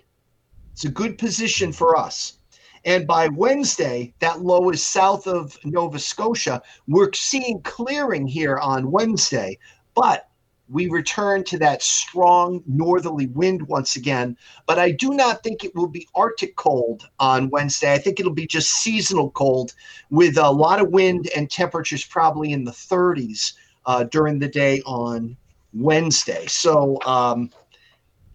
It's 0.73 0.85
a 0.85 0.89
good 0.89 1.17
position 1.17 1.71
for 1.71 1.97
us. 1.97 2.39
And 2.83 3.07
by 3.07 3.29
Wednesday, 3.29 4.13
that 4.19 4.41
low 4.41 4.69
is 4.69 4.85
south 4.85 5.27
of 5.27 5.57
Nova 5.63 5.97
Scotia. 5.97 6.61
We're 6.87 7.11
seeing 7.13 7.61
clearing 7.63 8.27
here 8.27 8.57
on 8.57 8.91
Wednesday, 8.91 9.57
but 9.95 10.29
we 10.69 10.87
return 10.89 11.43
to 11.45 11.59
that 11.59 11.83
strong 11.83 12.63
northerly 12.65 13.27
wind 13.27 13.67
once 13.67 13.95
again. 13.95 14.37
But 14.65 14.79
I 14.79 14.91
do 14.91 15.13
not 15.13 15.43
think 15.43 15.63
it 15.63 15.75
will 15.75 15.87
be 15.87 16.07
Arctic 16.15 16.55
cold 16.55 17.07
on 17.19 17.49
Wednesday. 17.49 17.93
I 17.93 17.97
think 17.97 18.19
it'll 18.19 18.33
be 18.33 18.47
just 18.47 18.71
seasonal 18.71 19.31
cold 19.31 19.73
with 20.09 20.37
a 20.37 20.49
lot 20.49 20.81
of 20.81 20.89
wind 20.89 21.29
and 21.35 21.49
temperatures 21.49 22.03
probably 22.03 22.51
in 22.51 22.63
the 22.63 22.71
30s 22.71 23.53
uh, 23.85 24.05
during 24.05 24.39
the 24.39 24.47
day 24.47 24.81
on 24.85 25.37
Wednesday. 25.73 26.45
So, 26.47 26.99
um, 27.05 27.51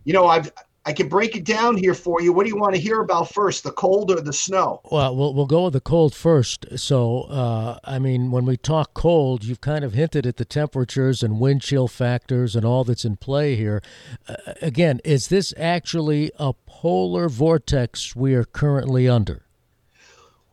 you 0.04 0.12
know, 0.12 0.26
I've 0.26 0.52
I 0.87 0.94
can 0.94 1.08
break 1.08 1.37
it 1.37 1.44
down 1.44 1.76
here 1.76 1.92
for 1.92 2.22
you. 2.22 2.32
What 2.32 2.44
do 2.44 2.50
you 2.50 2.56
want 2.56 2.75
to 2.75 2.80
hear 2.80 3.02
about 3.02 3.32
first, 3.32 3.64
the 3.64 3.70
cold 3.70 4.10
or 4.10 4.20
the 4.20 4.32
snow? 4.32 4.80
Well, 4.90 5.14
we'll, 5.14 5.34
we'll 5.34 5.46
go 5.46 5.64
with 5.64 5.75
the 5.75 5.80
cold 5.80 6.14
first. 6.14 6.64
So, 6.78 7.22
uh, 7.25 7.78
I 7.84 7.99
mean, 7.99 8.30
when 8.30 8.46
we 8.46 8.56
talk 8.56 8.94
cold, 8.94 9.44
you've 9.44 9.60
kind 9.60 9.84
of 9.84 9.92
hinted 9.92 10.26
at 10.26 10.38
the 10.38 10.46
temperatures 10.46 11.22
and 11.22 11.38
wind 11.38 11.60
chill 11.60 11.87
factors 11.87 12.56
and 12.56 12.64
all 12.64 12.84
that's 12.84 13.04
in 13.04 13.16
play 13.16 13.56
here. 13.56 13.82
Uh, 14.26 14.37
again, 14.62 15.00
is 15.04 15.28
this 15.28 15.52
actually 15.58 16.30
a 16.38 16.54
polar 16.66 17.28
vortex 17.28 18.16
we 18.16 18.34
are 18.34 18.44
currently 18.44 19.06
under? 19.06 19.42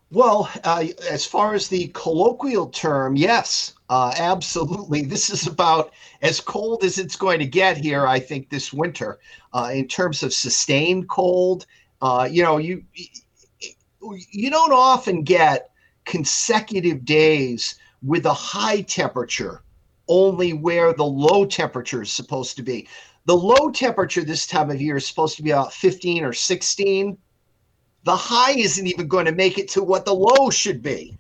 Well, 0.10 0.50
uh, 0.64 0.86
as 1.10 1.26
far 1.26 1.54
as 1.54 1.68
the 1.68 1.90
colloquial 1.94 2.68
term, 2.68 3.18
yes. 3.18 3.74
Uh, 3.90 4.14
absolutely. 4.18 5.02
This 5.02 5.30
is 5.30 5.48
about 5.48 5.94
as 6.22 6.40
cold 6.40 6.84
as 6.84 6.98
it's 6.98 7.18
going 7.18 7.40
to 7.40 7.46
get 7.46 7.78
here, 7.78 8.08
I 8.08 8.20
think, 8.20 8.50
this 8.50 8.72
winter. 8.72 9.20
Uh, 9.54 9.72
in 9.74 9.88
terms 9.88 10.24
of 10.24 10.34
sustained 10.34 11.10
cold, 11.10 11.66
uh, 12.02 12.28
you 12.30 12.42
know, 12.44 12.58
you 12.58 12.84
you 14.32 14.50
don't 14.50 14.72
often 14.72 15.24
get 15.24 15.72
consecutive 16.06 17.04
days 17.04 17.76
with 18.02 18.26
a 18.26 18.34
high 18.34 18.82
temperature 18.82 19.62
only 20.08 20.54
where 20.54 20.94
the 20.94 21.04
low 21.06 21.46
temperature 21.46 22.02
is 22.02 22.12
supposed 22.12 22.56
to 22.56 22.64
be. 22.64 22.88
The 23.26 23.36
low 23.36 23.70
temperature 23.72 24.24
this 24.24 24.48
time 24.48 24.70
of 24.72 24.82
year 24.82 24.96
is 24.98 25.06
supposed 25.06 25.36
to 25.36 25.44
be 25.44 25.52
about 25.52 25.74
15 25.74 26.24
or 26.24 26.32
16. 26.32 27.18
The 28.08 28.16
high 28.16 28.54
isn't 28.54 28.88
even 28.88 29.10
going 29.10 29.26
to 29.26 29.34
make 29.34 29.58
it 29.58 29.68
to 29.72 29.84
what 29.84 30.06
the 30.06 30.14
low 30.14 30.50
should 30.50 30.82
be. 30.82 31.18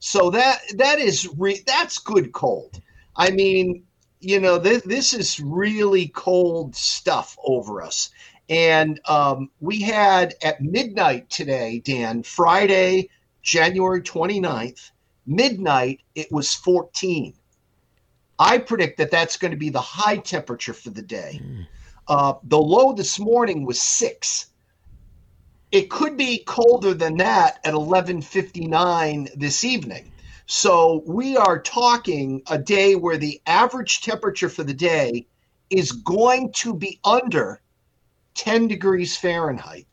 So 0.00 0.28
that 0.30 0.58
that 0.74 0.98
is 0.98 1.26
re- 1.38 1.62
that's 1.66 1.96
good 1.96 2.32
cold. 2.32 2.78
I 3.16 3.30
mean, 3.30 3.84
you 4.20 4.38
know, 4.38 4.60
th- 4.60 4.82
this 4.82 5.14
is 5.14 5.40
really 5.40 6.08
cold 6.08 6.76
stuff 6.76 7.38
over 7.42 7.80
us. 7.80 8.10
And 8.50 9.00
um, 9.08 9.48
we 9.60 9.80
had 9.80 10.34
at 10.42 10.60
midnight 10.60 11.30
today, 11.30 11.80
Dan, 11.82 12.22
Friday, 12.22 13.08
January 13.40 14.02
29th, 14.02 14.90
midnight, 15.26 16.02
it 16.14 16.30
was 16.30 16.52
14. 16.52 17.32
I 18.38 18.58
predict 18.58 18.98
that 18.98 19.10
that's 19.10 19.38
going 19.38 19.52
to 19.52 19.56
be 19.56 19.70
the 19.70 19.80
high 19.80 20.18
temperature 20.18 20.74
for 20.74 20.90
the 20.90 21.00
day. 21.00 21.40
Mm. 21.42 21.66
Uh, 22.06 22.34
the 22.42 22.58
low 22.58 22.92
this 22.92 23.18
morning 23.18 23.64
was 23.64 23.80
six. 23.80 24.48
It 25.72 25.90
could 25.90 26.16
be 26.16 26.38
colder 26.46 26.94
than 26.94 27.16
that 27.16 27.58
at 27.64 27.74
11:59 27.74 29.28
this 29.34 29.64
evening. 29.64 30.12
So 30.46 31.02
we 31.06 31.36
are 31.36 31.58
talking 31.58 32.42
a 32.48 32.58
day 32.58 32.94
where 32.94 33.18
the 33.18 33.40
average 33.46 34.00
temperature 34.00 34.48
for 34.48 34.62
the 34.62 34.74
day 34.74 35.26
is 35.70 35.90
going 35.90 36.52
to 36.52 36.72
be 36.72 37.00
under 37.04 37.60
10 38.34 38.68
degrees 38.68 39.16
Fahrenheit. 39.16 39.86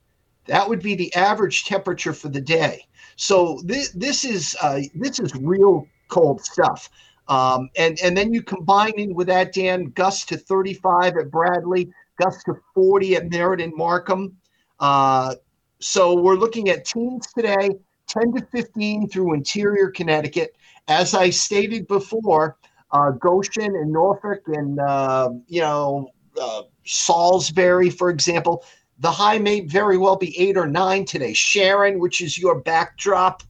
That 0.45 0.69
would 0.69 0.83
be 0.83 0.93
the 0.93 1.13
average 1.15 1.65
temperature 1.65 2.13
for 2.13 2.29
the 2.29 2.41
day. 2.41 2.85
So 3.15 3.59
this, 3.63 3.89
this 3.89 4.25
is 4.25 4.55
uh, 4.61 4.81
this 4.93 5.19
is 5.19 5.33
real 5.35 5.87
cold 6.07 6.43
stuff. 6.43 6.89
Um, 7.27 7.69
and 7.75 7.97
and 8.03 8.15
then 8.15 8.33
you 8.33 8.43
combine 8.43 8.93
in 8.97 9.15
with 9.15 9.27
that, 9.27 9.53
Dan, 9.53 9.85
gusts 9.85 10.25
to 10.25 10.37
35 10.37 11.17
at 11.17 11.31
Bradley, 11.31 11.91
gusts 12.21 12.43
to 12.43 12.55
40 12.75 13.15
at 13.15 13.31
Meriden 13.31 13.71
Markham. 13.75 14.37
Uh, 14.79 15.35
so 15.83 16.15
we're 16.15 16.35
looking 16.35 16.69
at 16.69 16.85
teens 16.85 17.27
today, 17.35 17.69
10 18.07 18.33
to 18.33 18.45
15 18.51 19.09
through 19.09 19.33
interior 19.33 19.89
Connecticut. 19.89 20.55
As 20.87 21.13
I 21.13 21.29
stated 21.29 21.87
before, 21.87 22.57
uh, 22.91 23.11
Goshen 23.11 23.75
and 23.75 23.91
Norfolk 23.91 24.43
and, 24.47 24.79
uh, 24.79 25.31
you 25.47 25.61
know, 25.61 26.09
uh, 26.41 26.63
Salisbury, 26.85 27.89
for 27.89 28.09
example, 28.09 28.63
the 28.99 29.11
high 29.11 29.39
may 29.39 29.61
very 29.61 29.97
well 29.97 30.15
be 30.15 30.37
eight 30.39 30.55
or 30.55 30.67
nine 30.67 31.03
today. 31.03 31.33
Sharon, 31.33 31.99
which 31.99 32.21
is 32.21 32.37
your 32.37 32.61
backdrop, 32.61 33.43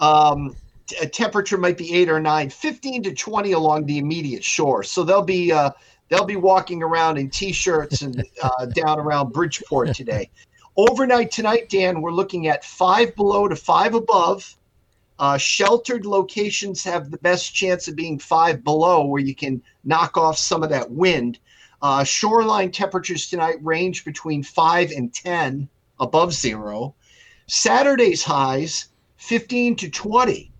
um, 0.00 0.54
a 1.00 1.06
temperature 1.06 1.56
might 1.56 1.78
be 1.78 1.94
eight 1.94 2.10
or 2.10 2.20
nine, 2.20 2.50
15 2.50 3.04
to 3.04 3.14
20 3.14 3.52
along 3.52 3.86
the 3.86 3.98
immediate 3.98 4.44
shore. 4.44 4.82
So 4.82 5.04
they'll 5.04 5.22
be 5.22 5.52
uh, 5.52 5.70
they'll 6.08 6.24
be 6.24 6.36
walking 6.36 6.82
around 6.82 7.16
in 7.16 7.30
t-shirts 7.30 8.02
and 8.02 8.22
uh, 8.42 8.66
down 8.66 8.98
around 8.98 9.32
Bridgeport 9.32 9.94
today. 9.94 10.28
Overnight 10.76 11.32
tonight, 11.32 11.68
Dan, 11.68 12.00
we're 12.00 12.12
looking 12.12 12.46
at 12.46 12.64
five 12.64 13.16
below 13.16 13.48
to 13.48 13.56
five 13.56 13.94
above. 13.94 14.56
Uh, 15.18 15.36
sheltered 15.36 16.06
locations 16.06 16.84
have 16.84 17.10
the 17.10 17.18
best 17.18 17.52
chance 17.52 17.88
of 17.88 17.96
being 17.96 18.18
five 18.20 18.62
below, 18.62 19.04
where 19.04 19.20
you 19.20 19.34
can 19.34 19.60
knock 19.82 20.16
off 20.16 20.38
some 20.38 20.62
of 20.62 20.70
that 20.70 20.90
wind. 20.90 21.38
Uh, 21.82 22.04
shoreline 22.04 22.70
temperatures 22.70 23.28
tonight 23.28 23.56
range 23.62 24.04
between 24.04 24.44
five 24.44 24.92
and 24.92 25.12
10 25.12 25.68
above 25.98 26.32
zero. 26.32 26.94
Saturday's 27.48 28.22
highs 28.22 28.88
15 29.16 29.74
to 29.76 29.90
20. 29.90 30.52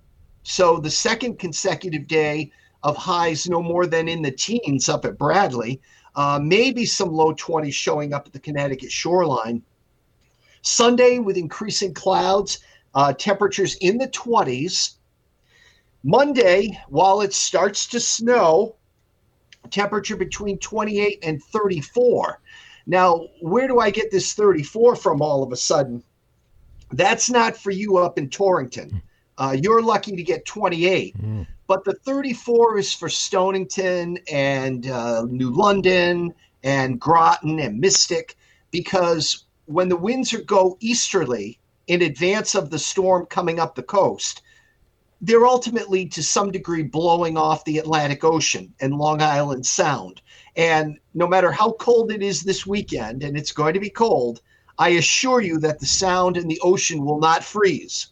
So 0.43 0.79
the 0.79 0.91
second 0.91 1.39
consecutive 1.39 2.09
day 2.09 2.51
of 2.83 2.97
highs 2.97 3.49
no 3.49 3.63
more 3.63 3.87
than 3.87 4.09
in 4.09 4.23
the 4.23 4.33
teens 4.33 4.89
up 4.89 5.05
at 5.05 5.19
Bradley. 5.19 5.81
Uh, 6.17 6.41
maybe 6.43 6.85
some 6.85 7.13
low 7.13 7.33
20s 7.33 7.73
showing 7.73 8.13
up 8.13 8.27
at 8.27 8.33
the 8.33 8.41
Connecticut 8.41 8.91
shoreline. 8.91 9.63
Sunday 10.63 11.19
with 11.19 11.37
increasing 11.37 11.95
clouds, 11.95 12.59
uh, 12.95 13.13
temperatures 13.13 13.77
in 13.77 13.99
the 13.99 14.09
20s. 14.09 14.95
Monday, 16.03 16.79
while 16.89 17.21
it 17.21 17.33
starts 17.33 17.87
to 17.89 18.01
snow, 18.01 18.77
temperature 19.71 20.17
between 20.17 20.59
28 20.59 21.19
and 21.23 21.43
34. 21.43 22.41
Now, 22.87 23.27
where 23.41 23.69
do 23.69 23.79
I 23.79 23.91
get 23.91 24.11
this 24.11 24.33
34 24.33 24.97
from 24.97 25.23
all 25.23 25.43
of 25.43 25.53
a 25.53 25.57
sudden? 25.57 26.03
That's 26.93 27.31
not 27.31 27.57
for 27.57 27.71
you 27.71 27.99
up 27.99 28.19
in 28.19 28.31
Torrington. 28.31 29.03
Uh, 29.39 29.57
you're 29.61 29.83
lucky 29.83 30.17
to 30.17 30.23
get 30.23 30.45
28. 30.45 31.17
Mm. 31.17 31.47
But 31.67 31.85
the 31.85 31.95
34 31.95 32.79
is 32.79 32.93
for 32.93 33.09
Stonington 33.09 34.19
and 34.31 34.91
uh, 34.91 35.25
New 35.29 35.51
London 35.51 36.35
and 36.63 37.01
Groton 37.01 37.61
and 37.61 37.79
Mystic 37.79 38.37
because 38.71 39.45
when 39.71 39.89
the 39.89 39.97
winds 39.97 40.35
are 40.35 40.43
go 40.43 40.77
easterly 40.81 41.61
in 41.87 42.03
advance 42.03 42.57
of 42.57 42.71
the 42.71 42.79
storm 42.79 43.25
coming 43.27 43.61
up 43.61 43.77
the 43.77 43.83
coast, 43.83 44.43
they're 45.21 45.47
ultimately 45.47 46.07
to 46.07 46.25
some 46.25 46.51
degree 46.51 46.83
blowing 46.83 47.37
off 47.37 47.65
the 47.65 47.79
Atlantic 47.79 48.25
Ocean 48.25 48.75
and 48.81 48.97
Long 48.97 49.23
Island 49.23 49.65
Sound. 49.65 50.23
And 50.57 50.99
no 51.15 51.29
matter 51.29 51.53
how 51.53 51.73
cold 51.73 52.11
it 52.11 52.21
is 52.21 52.43
this 52.43 52.67
weekend, 52.67 53.23
and 53.23 53.39
it's 53.39 53.53
going 53.53 53.75
to 53.75 53.81
be 53.81 53.91
cold, 53.91 54.41
I 54.77 54.89
assure 54.91 55.41
you 55.41 55.61
that 55.61 55.79
the 55.79 55.87
sound 55.87 56.37
and 56.37 56.51
the 56.51 56.61
ocean 56.65 57.05
will 57.05 57.21
not 57.21 57.45
freeze. 57.45 58.09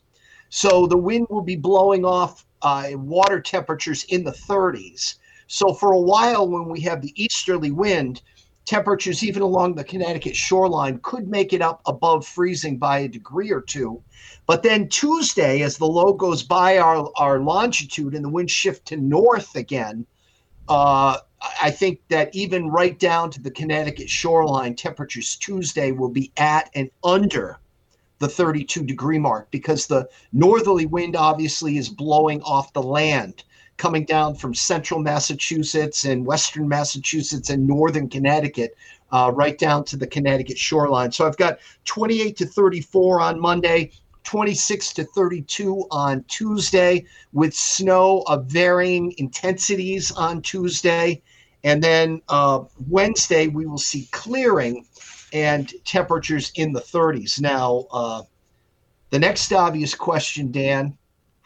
So 0.50 0.86
the 0.86 0.96
wind 0.96 1.26
will 1.28 1.42
be 1.42 1.56
blowing 1.56 2.04
off 2.04 2.46
uh, 2.62 2.90
water 2.94 3.40
temperatures 3.40 4.04
in 4.04 4.22
the 4.22 4.30
30s. 4.30 5.16
So 5.48 5.74
for 5.74 5.92
a 5.92 6.00
while, 6.00 6.48
when 6.48 6.68
we 6.68 6.80
have 6.82 7.02
the 7.02 7.12
easterly 7.16 7.72
wind, 7.72 8.22
temperatures 8.68 9.24
even 9.24 9.40
along 9.40 9.74
the 9.74 9.82
Connecticut 9.82 10.36
shoreline 10.36 11.00
could 11.02 11.26
make 11.26 11.54
it 11.54 11.62
up 11.62 11.80
above 11.86 12.26
freezing 12.26 12.76
by 12.76 12.98
a 12.98 13.08
degree 13.08 13.50
or 13.50 13.62
two. 13.62 14.02
But 14.46 14.62
then 14.62 14.90
Tuesday, 14.90 15.62
as 15.62 15.78
the 15.78 15.86
low 15.86 16.12
goes 16.12 16.42
by 16.42 16.76
our, 16.76 17.10
our 17.16 17.40
longitude 17.40 18.14
and 18.14 18.22
the 18.22 18.28
wind 18.28 18.50
shift 18.50 18.84
to 18.88 18.98
north 18.98 19.56
again, 19.56 20.06
uh, 20.68 21.16
I 21.62 21.70
think 21.70 22.00
that 22.08 22.34
even 22.34 22.68
right 22.68 22.98
down 22.98 23.30
to 23.30 23.40
the 23.40 23.50
Connecticut 23.50 24.10
shoreline, 24.10 24.76
temperatures 24.76 25.36
Tuesday 25.36 25.92
will 25.92 26.10
be 26.10 26.30
at 26.36 26.68
and 26.74 26.90
under 27.02 27.58
the 28.18 28.28
32 28.28 28.84
degree 28.84 29.18
mark 29.18 29.50
because 29.50 29.86
the 29.86 30.06
northerly 30.34 30.84
wind 30.84 31.16
obviously 31.16 31.78
is 31.78 31.88
blowing 31.88 32.42
off 32.42 32.74
the 32.74 32.82
land 32.82 33.44
coming 33.78 34.04
down 34.04 34.34
from 34.34 34.54
central 34.54 35.00
Massachusetts 35.00 36.04
and 36.04 36.26
western 36.26 36.68
Massachusetts 36.68 37.48
and 37.48 37.66
northern 37.66 38.08
Connecticut, 38.08 38.76
uh, 39.12 39.32
right 39.34 39.56
down 39.56 39.84
to 39.84 39.96
the 39.96 40.06
Connecticut 40.06 40.58
shoreline. 40.58 41.12
So 41.12 41.26
I've 41.26 41.36
got 41.36 41.58
28 41.86 42.36
to 42.36 42.46
34 42.46 43.20
on 43.20 43.40
Monday, 43.40 43.92
26 44.24 44.92
to 44.94 45.04
32 45.04 45.86
on 45.90 46.24
Tuesday, 46.24 47.06
with 47.32 47.54
snow 47.54 48.24
of 48.26 48.46
varying 48.46 49.14
intensities 49.16 50.10
on 50.12 50.42
Tuesday. 50.42 51.22
And 51.64 51.82
then 51.82 52.20
uh, 52.28 52.64
Wednesday, 52.88 53.46
we 53.48 53.64
will 53.64 53.78
see 53.78 54.08
clearing 54.10 54.86
and 55.32 55.72
temperatures 55.84 56.52
in 56.56 56.72
the 56.72 56.80
30s. 56.80 57.40
Now, 57.40 57.86
uh, 57.92 58.22
the 59.10 59.18
next 59.18 59.52
obvious 59.52 59.94
question, 59.94 60.50
Dan, 60.50 60.97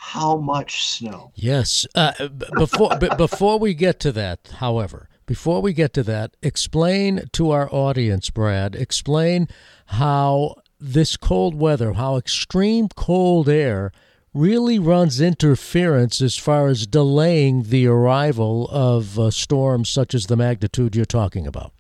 how 0.05 0.37
much 0.37 0.85
snow? 0.85 1.31
Yes. 1.37 1.87
Uh, 1.95 2.29
before 2.57 2.99
before 3.17 3.61
we 3.61 3.73
get 3.73 4.01
to 4.01 4.11
that, 4.11 4.41
however, 4.59 5.09
before 5.27 5.63
we 5.63 5.73
get 5.73 5.95
to 5.95 6.03
that, 6.03 6.37
explain 6.43 7.29
to 7.33 7.53
our 7.53 7.73
audience, 7.73 8.29
Brad, 8.29 8.75
explain 8.75 9.47
how 9.87 10.57
this 10.81 11.17
cold 11.17 11.55
weather, 11.55 11.93
how 11.93 12.17
extreme 12.17 12.89
cold 12.89 13.49
air 13.49 13.93
really 14.35 14.79
runs 14.79 15.21
interference 15.21 16.21
as 16.21 16.37
far 16.37 16.67
as 16.67 16.85
delaying 16.85 17.63
the 17.65 17.87
arrival 17.87 18.69
of 18.73 19.21
uh, 19.21 19.31
storms 19.31 19.89
such 19.89 20.17
as 20.17 20.27
the 20.27 20.37
magnitude 20.37 20.97
you're 20.97 21.05
talking 21.05 21.47
about. 21.47 21.73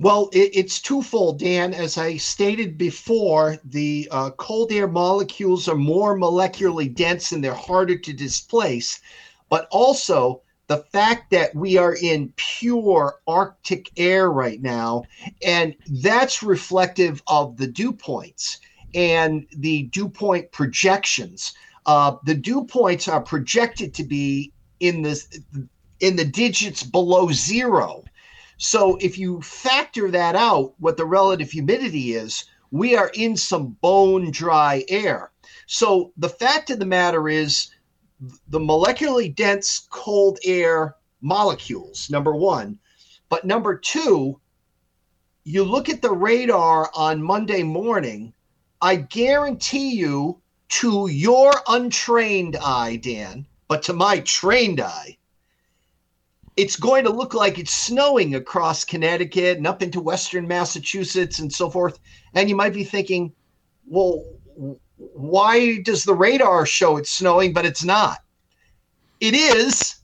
Well, 0.00 0.28
it, 0.32 0.50
it's 0.54 0.80
twofold, 0.80 1.40
Dan. 1.40 1.74
As 1.74 1.98
I 1.98 2.18
stated 2.18 2.78
before, 2.78 3.58
the 3.64 4.08
uh, 4.12 4.30
cold 4.30 4.70
air 4.70 4.86
molecules 4.86 5.68
are 5.68 5.74
more 5.74 6.16
molecularly 6.16 6.94
dense 6.94 7.32
and 7.32 7.42
they're 7.42 7.54
harder 7.54 7.98
to 7.98 8.12
displace. 8.12 9.00
But 9.48 9.66
also, 9.72 10.42
the 10.68 10.84
fact 10.92 11.30
that 11.30 11.54
we 11.54 11.78
are 11.78 11.96
in 12.00 12.32
pure 12.36 13.16
Arctic 13.26 13.90
air 13.96 14.30
right 14.30 14.62
now, 14.62 15.04
and 15.44 15.74
that's 16.02 16.42
reflective 16.44 17.20
of 17.26 17.56
the 17.56 17.66
dew 17.66 17.92
points 17.92 18.60
and 18.94 19.46
the 19.56 19.84
dew 19.84 20.08
point 20.08 20.52
projections. 20.52 21.54
Uh, 21.86 22.16
the 22.24 22.34
dew 22.34 22.64
points 22.64 23.08
are 23.08 23.20
projected 23.20 23.94
to 23.94 24.04
be 24.04 24.52
in 24.78 25.02
the 25.02 25.20
in 26.00 26.14
the 26.14 26.24
digits 26.24 26.84
below 26.84 27.32
zero 27.32 28.04
so 28.58 28.96
if 29.00 29.16
you 29.16 29.40
factor 29.40 30.10
that 30.10 30.36
out, 30.36 30.74
what 30.78 30.96
the 30.96 31.06
relative 31.06 31.50
humidity 31.50 32.12
is, 32.12 32.44
we 32.70 32.96
are 32.96 33.10
in 33.14 33.36
some 33.36 33.76
bone 33.80 34.30
dry 34.30 34.84
air. 34.88 35.30
So 35.66 36.12
the 36.16 36.28
fact 36.28 36.70
of 36.70 36.78
the 36.78 36.86
matter 36.86 37.28
is, 37.28 37.70
the 38.48 38.58
molecularly 38.58 39.34
dense 39.34 39.86
cold 39.90 40.38
air 40.44 40.96
molecules, 41.20 42.10
number 42.10 42.34
one. 42.34 42.78
But 43.28 43.44
number 43.44 43.78
two, 43.78 44.40
you 45.44 45.62
look 45.62 45.88
at 45.88 46.02
the 46.02 46.12
radar 46.12 46.90
on 46.94 47.22
Monday 47.22 47.62
morning, 47.62 48.34
I 48.82 48.96
guarantee 48.96 49.94
you, 49.94 50.40
to 50.70 51.08
your 51.08 51.52
untrained 51.68 52.56
eye, 52.56 52.96
Dan, 52.96 53.46
but 53.68 53.82
to 53.84 53.92
my 53.92 54.20
trained 54.20 54.80
eye, 54.80 55.16
it's 56.58 56.74
going 56.74 57.04
to 57.04 57.10
look 57.10 57.34
like 57.34 57.56
it's 57.56 57.72
snowing 57.72 58.34
across 58.34 58.82
Connecticut 58.82 59.58
and 59.58 59.66
up 59.66 59.80
into 59.80 60.00
western 60.00 60.48
Massachusetts 60.48 61.38
and 61.38 61.52
so 61.52 61.70
forth. 61.70 62.00
And 62.34 62.48
you 62.48 62.56
might 62.56 62.74
be 62.74 62.82
thinking, 62.82 63.32
well, 63.86 64.24
why 64.96 65.78
does 65.82 66.02
the 66.02 66.14
radar 66.14 66.66
show 66.66 66.96
it's 66.96 67.12
snowing, 67.12 67.52
but 67.52 67.64
it's 67.64 67.84
not? 67.84 68.18
It 69.20 69.34
is, 69.34 70.00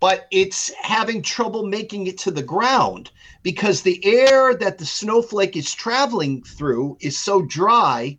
but 0.00 0.26
it's 0.30 0.72
having 0.80 1.20
trouble 1.20 1.66
making 1.66 2.06
it 2.06 2.16
to 2.20 2.30
the 2.30 2.42
ground 2.42 3.10
because 3.42 3.82
the 3.82 4.02
air 4.02 4.54
that 4.54 4.78
the 4.78 4.86
snowflake 4.86 5.56
is 5.56 5.74
traveling 5.74 6.42
through 6.42 6.96
is 7.00 7.18
so 7.18 7.42
dry, 7.42 8.18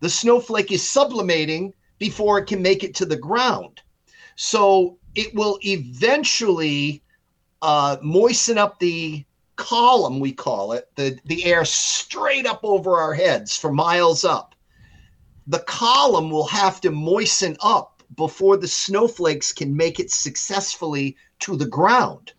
the 0.00 0.10
snowflake 0.10 0.70
is 0.70 0.86
sublimating 0.86 1.72
before 1.98 2.38
it 2.38 2.48
can 2.48 2.60
make 2.60 2.84
it 2.84 2.94
to 2.96 3.06
the 3.06 3.16
ground. 3.16 3.80
So 4.36 4.98
it 5.14 5.34
will 5.34 5.58
eventually 5.62 7.02
uh, 7.60 7.96
moisten 8.02 8.58
up 8.58 8.78
the 8.78 9.24
column, 9.56 10.18
we 10.18 10.32
call 10.32 10.72
it, 10.72 10.90
the, 10.96 11.18
the 11.26 11.44
air 11.44 11.64
straight 11.64 12.46
up 12.46 12.60
over 12.62 12.98
our 12.98 13.14
heads 13.14 13.56
for 13.56 13.72
miles 13.72 14.24
up. 14.24 14.54
The 15.46 15.60
column 15.60 16.30
will 16.30 16.46
have 16.46 16.80
to 16.82 16.90
moisten 16.90 17.56
up 17.62 18.02
before 18.16 18.56
the 18.56 18.68
snowflakes 18.68 19.52
can 19.52 19.76
make 19.76 20.00
it 20.00 20.10
successfully 20.10 21.16
to 21.40 21.56
the 21.56 21.66
ground. 21.66 22.32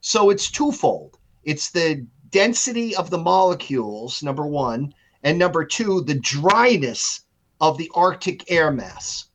So 0.00 0.30
it's 0.30 0.50
twofold 0.50 1.18
it's 1.42 1.70
the 1.70 2.06
density 2.30 2.94
of 2.94 3.10
the 3.10 3.18
molecules, 3.18 4.22
number 4.22 4.46
one, 4.46 4.94
and 5.22 5.38
number 5.38 5.64
two, 5.64 6.02
the 6.02 6.14
dryness 6.14 7.24
of 7.60 7.78
the 7.78 7.90
Arctic 7.94 8.50
air 8.50 8.70
mass. 8.70 9.26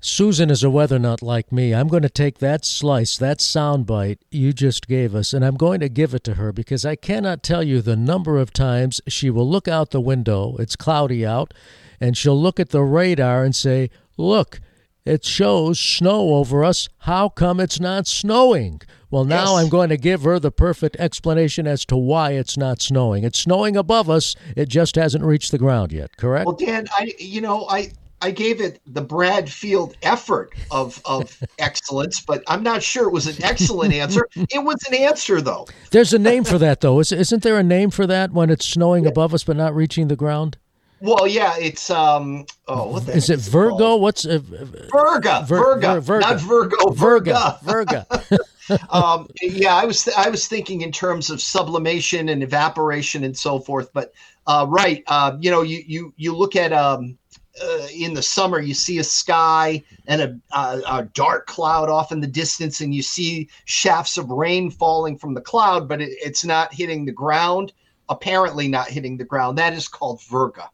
Susan 0.00 0.50
is 0.50 0.62
a 0.62 0.70
weather 0.70 0.98
nut 0.98 1.22
like 1.22 1.50
me. 1.50 1.74
I'm 1.74 1.88
going 1.88 2.02
to 2.02 2.08
take 2.08 2.38
that 2.38 2.64
slice, 2.64 3.16
that 3.18 3.38
soundbite 3.38 4.18
you 4.30 4.52
just 4.52 4.86
gave 4.86 5.14
us, 5.14 5.32
and 5.32 5.44
I'm 5.44 5.56
going 5.56 5.80
to 5.80 5.88
give 5.88 6.14
it 6.14 6.22
to 6.24 6.34
her 6.34 6.52
because 6.52 6.84
I 6.84 6.96
cannot 6.96 7.42
tell 7.42 7.62
you 7.62 7.80
the 7.80 7.96
number 7.96 8.38
of 8.38 8.52
times 8.52 9.00
she 9.08 9.30
will 9.30 9.48
look 9.48 9.66
out 9.66 9.90
the 9.90 10.00
window. 10.00 10.56
It's 10.58 10.76
cloudy 10.76 11.24
out, 11.24 11.54
and 12.00 12.16
she'll 12.16 12.40
look 12.40 12.60
at 12.60 12.70
the 12.70 12.82
radar 12.82 13.42
and 13.42 13.54
say, 13.56 13.90
Look, 14.18 14.60
it 15.04 15.24
shows 15.24 15.78
snow 15.78 16.34
over 16.34 16.64
us. 16.64 16.88
How 16.98 17.28
come 17.28 17.60
it's 17.60 17.78
not 17.78 18.06
snowing? 18.06 18.80
Well, 19.10 19.24
now 19.24 19.54
yes. 19.56 19.64
I'm 19.64 19.68
going 19.68 19.88
to 19.90 19.96
give 19.96 20.22
her 20.22 20.40
the 20.40 20.50
perfect 20.50 20.96
explanation 20.96 21.66
as 21.66 21.84
to 21.86 21.96
why 21.96 22.32
it's 22.32 22.56
not 22.56 22.82
snowing. 22.82 23.22
It's 23.22 23.38
snowing 23.38 23.76
above 23.76 24.10
us. 24.10 24.34
It 24.56 24.68
just 24.68 24.96
hasn't 24.96 25.24
reached 25.24 25.52
the 25.52 25.58
ground 25.58 25.92
yet, 25.92 26.16
correct? 26.16 26.46
Well, 26.46 26.56
Dan, 26.56 26.86
I 26.92 27.14
you 27.18 27.40
know, 27.40 27.66
I 27.68 27.92
I 28.22 28.30
gave 28.30 28.60
it 28.60 28.80
the 28.86 29.02
Brad 29.02 29.50
Field 29.50 29.96
effort 30.02 30.52
of 30.70 31.00
of 31.04 31.42
excellence, 31.58 32.20
but 32.20 32.42
I'm 32.48 32.62
not 32.62 32.82
sure 32.82 33.06
it 33.06 33.12
was 33.12 33.26
an 33.26 33.42
excellent 33.44 33.92
answer. 33.92 34.28
It 34.34 34.64
was 34.64 34.82
an 34.88 34.94
answer 34.94 35.40
though. 35.40 35.66
There's 35.90 36.12
a 36.12 36.18
name 36.18 36.44
for 36.44 36.58
that 36.58 36.80
though. 36.80 37.00
Is, 37.00 37.12
isn't 37.26 37.42
there 37.42 37.58
a 37.58 37.62
name 37.62 37.90
for 37.90 38.06
that 38.06 38.32
when 38.32 38.50
it's 38.50 38.66
snowing 38.66 39.04
yeah. 39.04 39.10
above 39.10 39.34
us 39.34 39.44
but 39.44 39.56
not 39.56 39.74
reaching 39.74 40.08
the 40.08 40.16
ground? 40.16 40.56
Well, 41.00 41.26
yeah, 41.26 41.54
it's 41.58 41.90
um. 41.90 42.46
Oh, 42.68 42.92
what 42.92 43.06
the 43.06 43.14
is 43.14 43.28
it? 43.28 43.38
Virgo? 43.40 43.76
Called? 43.76 44.02
What's 44.02 44.24
uh, 44.24 44.38
Virga? 44.38 45.46
Vir- 45.46 45.80
Virga, 45.80 46.02
Vir- 46.02 46.20
not 46.20 46.40
Virgo. 46.40 46.76
Virga. 46.86 47.58
Virga. 47.60 48.06
Virga. 48.06 48.38
um, 48.90 49.28
yeah, 49.42 49.74
I 49.74 49.84
was 49.84 50.04
th- 50.04 50.16
I 50.16 50.30
was 50.30 50.48
thinking 50.48 50.80
in 50.80 50.92
terms 50.92 51.28
of 51.28 51.42
sublimation 51.42 52.30
and 52.30 52.42
evaporation 52.42 53.24
and 53.24 53.36
so 53.36 53.58
forth. 53.58 53.90
But 53.92 54.14
uh, 54.46 54.66
right, 54.68 55.04
uh, 55.06 55.36
you 55.38 55.50
know, 55.50 55.62
you 55.62 55.82
you 55.86 56.14
you 56.16 56.34
look 56.34 56.56
at 56.56 56.72
um, 56.72 57.18
uh, 57.62 57.86
in 57.94 58.14
the 58.14 58.22
summer, 58.22 58.60
you 58.60 58.74
see 58.74 58.98
a 58.98 59.04
sky 59.04 59.82
and 60.06 60.20
a, 60.20 60.40
a, 60.56 60.82
a, 60.88 61.08
dark 61.14 61.46
cloud 61.46 61.88
off 61.88 62.12
in 62.12 62.20
the 62.20 62.26
distance, 62.26 62.80
and 62.80 62.94
you 62.94 63.02
see 63.02 63.48
shafts 63.64 64.18
of 64.18 64.30
rain 64.30 64.70
falling 64.70 65.16
from 65.16 65.34
the 65.34 65.40
cloud, 65.40 65.88
but 65.88 66.00
it, 66.00 66.10
it's 66.22 66.44
not 66.44 66.72
hitting 66.72 67.04
the 67.04 67.12
ground. 67.12 67.72
Apparently, 68.08 68.68
not 68.68 68.88
hitting 68.88 69.16
the 69.16 69.24
ground. 69.24 69.58
That 69.58 69.72
is 69.72 69.88
called 69.88 70.20
Virga. 70.20 70.68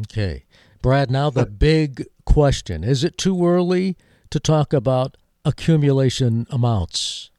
Okay. 0.00 0.44
Brad, 0.82 1.10
now 1.10 1.30
the 1.30 1.46
big 1.46 2.04
question 2.26 2.84
is 2.84 3.02
it 3.02 3.16
too 3.16 3.46
early 3.46 3.96
to 4.30 4.38
talk 4.38 4.72
about 4.72 5.16
accumulation 5.44 6.46
amounts? 6.50 7.30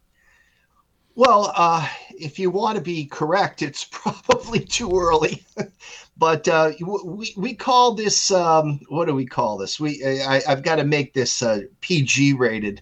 Well, 1.16 1.52
uh, 1.56 1.88
if 2.20 2.40
you 2.40 2.50
want 2.50 2.78
to 2.78 2.82
be 2.82 3.06
correct, 3.06 3.62
it's 3.62 3.84
probably 3.92 4.60
too 4.60 4.92
early. 4.98 5.46
but 6.18 6.48
uh, 6.48 6.72
we 6.82 7.34
we 7.38 7.54
call 7.54 7.94
this 7.94 8.32
um, 8.32 8.80
what 8.90 9.06
do 9.06 9.16
we 9.16 9.26
call 9.26 9.58
this? 9.58 9.80
We 9.80 10.04
I, 10.04 10.42
have 10.48 10.64
got 10.64 10.78
to 10.78 10.84
make 10.84 11.14
this 11.14 11.42
uh, 11.42 11.62
PG 11.82 12.34
rated. 12.34 12.82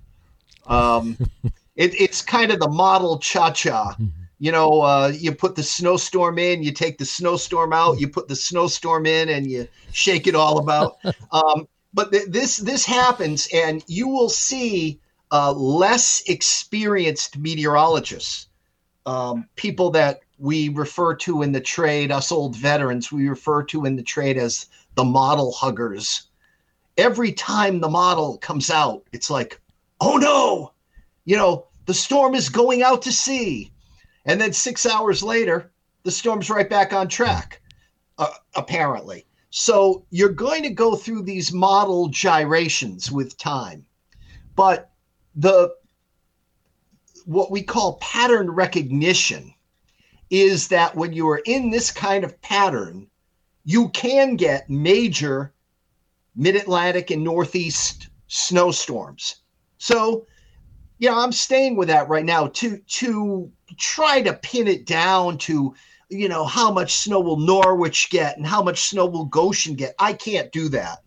Um, 0.68 1.18
it, 1.76 1.94
it's 2.00 2.22
kind 2.22 2.52
of 2.52 2.60
the 2.60 2.70
model 2.70 3.20
cha 3.20 3.52
cha. 3.52 3.98
You 4.38 4.52
know, 4.52 4.82
uh, 4.82 5.14
you 5.16 5.34
put 5.34 5.56
the 5.56 5.64
snowstorm 5.64 6.38
in, 6.38 6.62
you 6.62 6.74
take 6.74 6.98
the 6.98 7.06
snowstorm 7.06 7.72
out, 7.72 8.02
you 8.02 8.10
put 8.10 8.28
the 8.28 8.36
snowstorm 8.36 9.06
in, 9.06 9.30
and 9.30 9.50
you 9.50 9.68
shake 9.94 10.28
it 10.28 10.36
all 10.36 10.58
about. 10.58 10.98
Um, 11.32 11.68
but 11.94 12.12
th- 12.12 12.28
this 12.28 12.58
this 12.58 12.86
happens, 12.86 13.48
and 13.54 13.84
you 13.88 14.10
will 14.10 14.30
see 14.30 15.00
uh, 15.32 15.52
less 15.54 16.22
experienced 16.28 17.38
meteorologists, 17.38 18.48
um, 19.06 19.48
people 19.56 19.92
that 19.92 20.22
we 20.38 20.70
refer 20.70 21.16
to 21.16 21.42
in 21.42 21.52
the 21.52 21.62
trade, 21.62 22.12
us 22.12 22.32
old 22.32 22.56
veterans, 22.56 23.12
we 23.12 23.30
refer 23.30 23.64
to 23.64 23.86
in 23.86 23.96
the 23.96 24.04
trade 24.04 24.38
as 24.38 24.68
the 24.96 25.04
model 25.04 25.52
huggers. 25.52 26.24
Every 26.98 27.32
time 27.32 27.80
the 27.80 27.90
model 27.90 28.38
comes 28.38 28.70
out, 28.70 29.04
it's 29.12 29.30
like, 29.30 29.60
oh 30.02 30.18
no, 30.18 30.72
you 31.26 31.38
know, 31.38 31.68
the 31.86 31.94
storm 31.94 32.36
is 32.36 32.50
going 32.50 32.84
out 32.84 33.02
to 33.04 33.12
sea. 33.12 33.72
And 34.26 34.42
then 34.42 34.54
six 34.54 34.86
hours 34.86 35.22
later, 35.22 35.72
the 36.04 36.12
storm's 36.12 36.50
right 36.50 36.70
back 36.70 36.94
on 36.94 37.08
track, 37.08 37.62
uh, 38.18 38.32
apparently. 38.56 39.26
So 39.52 40.06
you're 40.10 40.30
going 40.30 40.64
to 40.64 40.70
go 40.70 40.96
through 40.96 41.24
these 41.24 41.54
model 41.54 42.10
gyrations 42.10 43.12
with 43.12 43.38
time. 43.38 43.86
But 44.56 44.92
the 45.36 45.76
what 47.26 47.52
we 47.52 47.62
call 47.62 47.98
pattern 47.98 48.50
recognition 48.52 49.54
is 50.30 50.68
that 50.70 50.96
when 50.96 51.14
you 51.14 51.28
are 51.30 51.42
in 51.46 51.70
this 51.70 51.92
kind 51.92 52.24
of 52.24 52.40
pattern, 52.42 53.08
you 53.64 53.90
can 53.90 54.36
get 54.36 54.70
major 54.70 55.54
mid 56.36 56.56
Atlantic 56.56 57.12
and 57.12 57.24
Northeast 57.24 58.10
snowstorms. 58.28 59.38
So, 59.78 60.26
yeah, 61.00 61.18
I'm 61.18 61.32
staying 61.32 61.76
with 61.76 61.88
that 61.90 62.10
right 62.10 62.26
now 62.26 62.48
to 62.48 62.78
to 62.78 63.52
try 63.78 64.22
to 64.22 64.34
pin 64.34 64.68
it 64.68 64.86
down 64.86 65.38
to 65.40 65.76
you 66.10 66.30
know 66.30 66.46
how 66.46 66.72
much 66.72 66.94
snow 66.94 67.20
will 67.20 67.40
Norwich 67.40 68.10
get 68.10 68.38
and 68.38 68.46
how 68.46 68.64
much 68.64 68.82
snow 68.90 69.06
will 69.06 69.26
Goshen 69.26 69.76
get. 69.76 69.96
I 70.00 70.14
can't 70.14 70.52
do 70.52 70.70
that, 70.70 71.00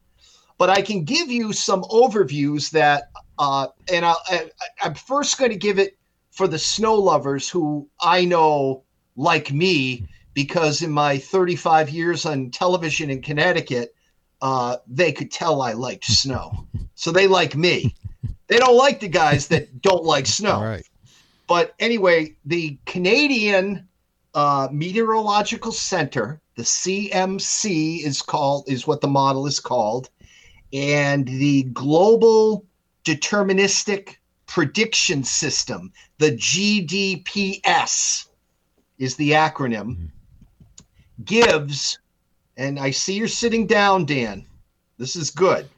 but 0.59 0.71
I 0.71 0.83
can 0.83 1.05
give 1.05 1.31
you 1.31 1.53
some 1.53 1.83
overviews 1.85 2.71
that, 2.71 3.11
uh, 3.39 3.69
and 3.93 4.05
I'll, 4.05 4.23
I, 4.27 4.51
I'm 4.83 4.95
first 4.95 5.39
going 5.39 5.51
to 5.51 5.57
give 5.57 5.79
it 5.79 5.98
for 6.39 6.47
the 6.47 6.59
snow 6.59 6.95
lovers 6.95 7.49
who 7.49 7.89
I 8.01 8.25
know 8.25 8.85
like 9.17 9.53
me 9.53 10.07
because 10.35 10.83
in 10.83 10.93
my 10.93 11.19
35 11.19 11.91
years 11.91 12.25
on 12.25 12.53
television 12.53 13.11
in 13.11 13.23
Connecticut, 13.23 13.93
uh, 14.41 14.77
they 14.87 15.11
could 15.11 15.33
tell 15.33 15.61
I 15.61 15.73
liked 15.73 16.05
snow. 16.05 16.67
So 16.95 17.13
they 17.13 17.29
like 17.29 17.55
me. 17.55 17.95
They 18.49 18.59
don't 18.59 18.77
like 18.77 18.99
the 18.99 19.07
guys 19.07 19.47
that 19.49 19.81
don't 19.81 20.03
like 20.03 20.27
snow. 20.27 20.61
Right. 20.61 20.85
But 21.47 21.77
anyway, 21.79 22.35
the 22.45 22.77
Canadian 22.87 23.87
uh, 24.35 24.67
Meteorological 24.73 25.71
Center, 25.71 26.41
the 26.57 26.65
CMC 26.65 28.03
is 28.03 28.21
called, 28.21 28.65
is 28.67 28.85
what 28.85 29.01
the 29.01 29.07
model 29.07 29.47
is 29.47 29.61
called, 29.61 30.11
and 30.73 31.25
the 31.25 31.63
Global 31.73 32.67
Deterministic 33.05 34.18
Prediction 34.49 35.23
System, 35.23 35.93
the 36.17 36.33
GDPS 36.33 38.27
is 38.99 39.15
the 39.15 39.31
acronym, 39.33 39.95
mm-hmm. 39.95 40.07
gives, 41.25 41.99
and 42.57 42.81
I 42.81 42.91
see 42.91 43.15
you're 43.15 43.29
sitting 43.29 43.67
down, 43.67 44.07
Dan. 44.07 44.45
This 44.97 45.15
is 45.15 45.31
good. 45.31 45.69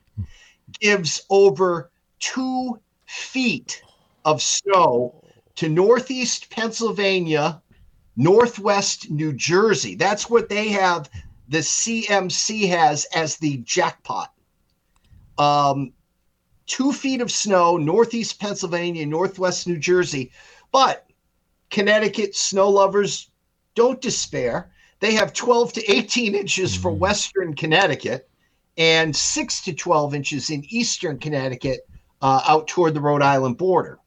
Gives 0.80 1.22
over 1.28 1.90
two 2.20 2.80
feet 3.06 3.82
of 4.24 4.40
snow 4.40 5.20
to 5.56 5.68
Northeast 5.68 6.48
Pennsylvania, 6.48 7.60
Northwest 8.16 9.10
New 9.10 9.32
Jersey. 9.32 9.96
That's 9.96 10.30
what 10.30 10.48
they 10.48 10.68
have, 10.68 11.10
the 11.48 11.58
CMC 11.58 12.68
has 12.68 13.04
as 13.14 13.36
the 13.36 13.58
jackpot. 13.58 14.32
Um, 15.38 15.92
two 16.70 16.92
feet 16.92 17.20
of 17.20 17.32
snow, 17.32 17.76
Northeast 17.76 18.38
Pennsylvania, 18.38 19.04
Northwest 19.04 19.66
New 19.66 19.76
Jersey. 19.76 20.30
But 20.70 21.04
Connecticut 21.68 22.36
snow 22.36 22.70
lovers 22.70 23.28
don't 23.74 24.00
despair. 24.00 24.70
They 25.00 25.14
have 25.14 25.32
12 25.32 25.72
to 25.74 25.90
18 25.90 26.36
inches 26.36 26.76
for 26.76 26.92
mm. 26.92 26.98
Western 26.98 27.54
Connecticut 27.54 28.30
and 28.78 29.14
6 29.14 29.62
to 29.62 29.72
12 29.74 30.14
inches 30.14 30.50
in 30.50 30.64
Eastern 30.68 31.18
Connecticut 31.18 31.80
uh, 32.22 32.42
out 32.46 32.68
toward 32.68 32.94
the 32.94 33.00
Rhode 33.00 33.22
Island 33.22 33.58
border. 33.58 33.98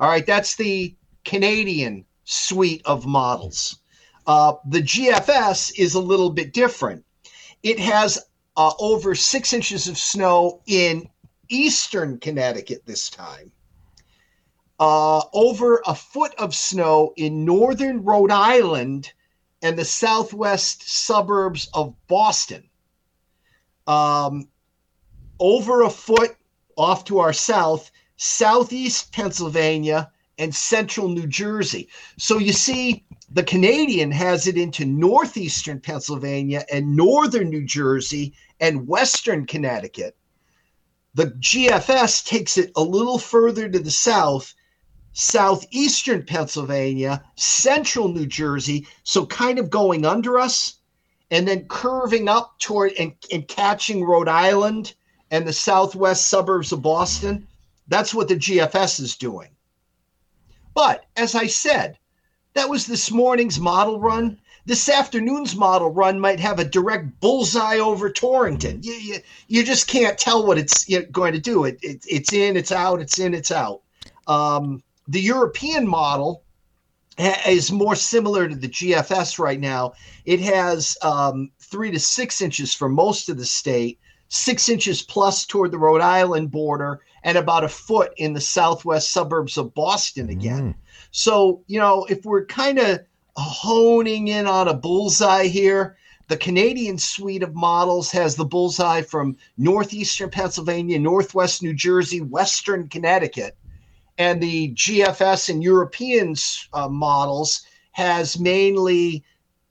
All 0.00 0.08
right, 0.08 0.24
that's 0.24 0.56
the 0.56 0.96
Canadian 1.26 2.06
suite 2.24 2.80
of 2.86 3.04
models. 3.04 3.80
Uh, 4.26 4.54
the 4.66 4.80
GFS 4.80 5.72
is 5.76 5.94
a 5.94 6.00
little 6.00 6.30
bit 6.30 6.54
different. 6.54 7.04
It 7.62 7.78
has 7.78 8.18
uh, 8.56 8.72
over 8.78 9.14
six 9.14 9.52
inches 9.52 9.88
of 9.88 9.98
snow 9.98 10.62
in 10.66 11.06
eastern 11.48 12.18
Connecticut 12.18 12.82
this 12.86 13.10
time 13.10 13.52
uh, 14.80 15.22
over 15.32 15.82
a 15.86 15.94
foot 15.94 16.34
of 16.36 16.54
snow 16.54 17.12
in 17.16 17.44
northern 17.44 18.04
Rhode 18.04 18.30
Island 18.30 19.12
and 19.62 19.76
the 19.76 19.84
southwest 19.84 20.88
suburbs 20.88 21.68
of 21.74 21.94
Boston. 22.06 22.68
Um, 23.86 24.48
over 25.40 25.82
a 25.82 25.90
foot 25.90 26.36
off 26.76 27.04
to 27.06 27.18
our 27.18 27.32
south, 27.32 27.90
southeast 28.16 29.12
Pennsylvania 29.12 30.10
and 30.38 30.54
central 30.54 31.08
New 31.08 31.26
Jersey. 31.26 31.88
So 32.16 32.38
you 32.38 32.52
see, 32.52 33.04
the 33.30 33.42
Canadian 33.42 34.12
has 34.12 34.46
it 34.46 34.56
into 34.56 34.84
northeastern 34.84 35.80
Pennsylvania 35.80 36.64
and 36.72 36.94
northern 36.94 37.50
New 37.50 37.64
Jersey 37.64 38.34
and 38.60 38.86
western 38.86 39.46
Connecticut. 39.46 40.16
The 41.14 41.26
GFS 41.26 42.24
takes 42.24 42.56
it 42.56 42.72
a 42.76 42.82
little 42.82 43.18
further 43.18 43.68
to 43.68 43.78
the 43.78 43.90
south 43.90 44.54
southeastern 45.18 46.24
Pennsylvania, 46.24 47.24
central 47.34 48.08
New 48.08 48.26
Jersey, 48.26 48.86
so 49.02 49.26
kind 49.26 49.58
of 49.58 49.68
going 49.68 50.06
under 50.06 50.38
us, 50.38 50.74
and 51.30 51.46
then 51.46 51.66
curving 51.66 52.28
up 52.28 52.56
toward 52.60 52.92
and, 52.92 53.12
and 53.32 53.48
catching 53.48 54.04
Rhode 54.04 54.28
Island 54.28 54.94
and 55.30 55.46
the 55.46 55.52
southwest 55.52 56.28
suburbs 56.28 56.70
of 56.70 56.82
Boston. 56.82 57.48
That's 57.88 58.14
what 58.14 58.28
the 58.28 58.36
GFS 58.36 59.00
is 59.00 59.16
doing. 59.16 59.48
But 60.72 61.04
as 61.16 61.34
I 61.34 61.48
said, 61.48 61.98
that 62.54 62.68
was 62.68 62.86
this 62.86 63.10
morning's 63.10 63.58
model 63.58 63.98
run. 63.98 64.38
This 64.68 64.90
afternoon's 64.90 65.56
model 65.56 65.90
run 65.90 66.20
might 66.20 66.40
have 66.40 66.58
a 66.58 66.64
direct 66.64 67.20
bullseye 67.20 67.78
over 67.78 68.10
Torrington. 68.10 68.82
You, 68.82 68.92
you, 68.92 69.16
you 69.46 69.64
just 69.64 69.86
can't 69.86 70.18
tell 70.18 70.46
what 70.46 70.58
it's 70.58 70.86
going 71.10 71.32
to 71.32 71.40
do. 71.40 71.64
It, 71.64 71.78
it, 71.80 72.04
it's 72.06 72.34
in, 72.34 72.54
it's 72.54 72.70
out, 72.70 73.00
it's 73.00 73.18
in, 73.18 73.32
it's 73.32 73.50
out. 73.50 73.80
Um, 74.26 74.82
the 75.08 75.22
European 75.22 75.88
model 75.88 76.42
is 77.46 77.72
more 77.72 77.96
similar 77.96 78.46
to 78.46 78.54
the 78.54 78.68
GFS 78.68 79.38
right 79.38 79.58
now. 79.58 79.94
It 80.26 80.40
has 80.40 80.98
um, 81.00 81.50
three 81.60 81.90
to 81.90 81.98
six 81.98 82.42
inches 82.42 82.74
for 82.74 82.90
most 82.90 83.30
of 83.30 83.38
the 83.38 83.46
state, 83.46 83.98
six 84.28 84.68
inches 84.68 85.00
plus 85.00 85.46
toward 85.46 85.70
the 85.70 85.78
Rhode 85.78 86.02
Island 86.02 86.50
border, 86.50 87.00
and 87.22 87.38
about 87.38 87.64
a 87.64 87.68
foot 87.68 88.12
in 88.18 88.34
the 88.34 88.40
southwest 88.42 89.14
suburbs 89.14 89.56
of 89.56 89.72
Boston 89.72 90.28
again. 90.28 90.74
Mm. 90.74 90.88
So, 91.10 91.62
you 91.68 91.78
know, 91.78 92.04
if 92.10 92.26
we're 92.26 92.44
kind 92.44 92.78
of 92.78 93.00
honing 93.38 94.28
in 94.28 94.46
on 94.46 94.68
a 94.68 94.74
bullseye 94.74 95.46
here, 95.46 95.96
the 96.28 96.36
Canadian 96.36 96.98
suite 96.98 97.42
of 97.42 97.54
models 97.54 98.10
has 98.10 98.36
the 98.36 98.44
bullseye 98.44 99.00
from 99.00 99.36
northeastern 99.56 100.28
Pennsylvania, 100.28 100.98
northwest 100.98 101.62
New 101.62 101.72
Jersey, 101.72 102.20
western 102.20 102.88
Connecticut. 102.88 103.56
And 104.18 104.42
the 104.42 104.74
GFS 104.74 105.48
and 105.48 105.62
European 105.62 106.34
uh, 106.72 106.88
models 106.88 107.62
has 107.92 108.38
mainly 108.38 109.24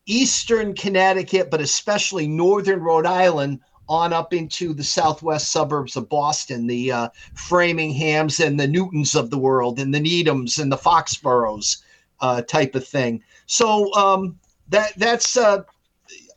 eastern 0.08 0.74
Connecticut, 0.74 1.52
but 1.52 1.62
especially 1.62 2.28
northern 2.28 2.80
Rhode 2.80 3.06
Island 3.06 3.60
on 3.90 4.14
up 4.14 4.34
into 4.34 4.74
the 4.74 4.84
southwest 4.84 5.52
suburbs 5.52 5.96
of 5.96 6.10
Boston, 6.10 6.68
the 6.68 6.92
uh, 6.92 7.10
Framinghams 7.36 8.46
and 8.46 8.60
the 8.60 8.68
Newtons 8.68 9.16
of 9.16 9.30
the 9.30 9.38
world, 9.38 9.80
and 9.80 9.94
the 9.94 10.00
Needhams 10.00 10.60
and 10.60 10.72
the 10.72 10.78
Foxboroughs 10.78 11.84
uh, 12.20 12.42
type 12.42 12.76
of 12.76 12.86
thing. 12.86 13.24
So 13.48 13.94
um, 13.94 14.40
that 14.70 14.94
that's 14.98 15.36
uh, 15.36 15.64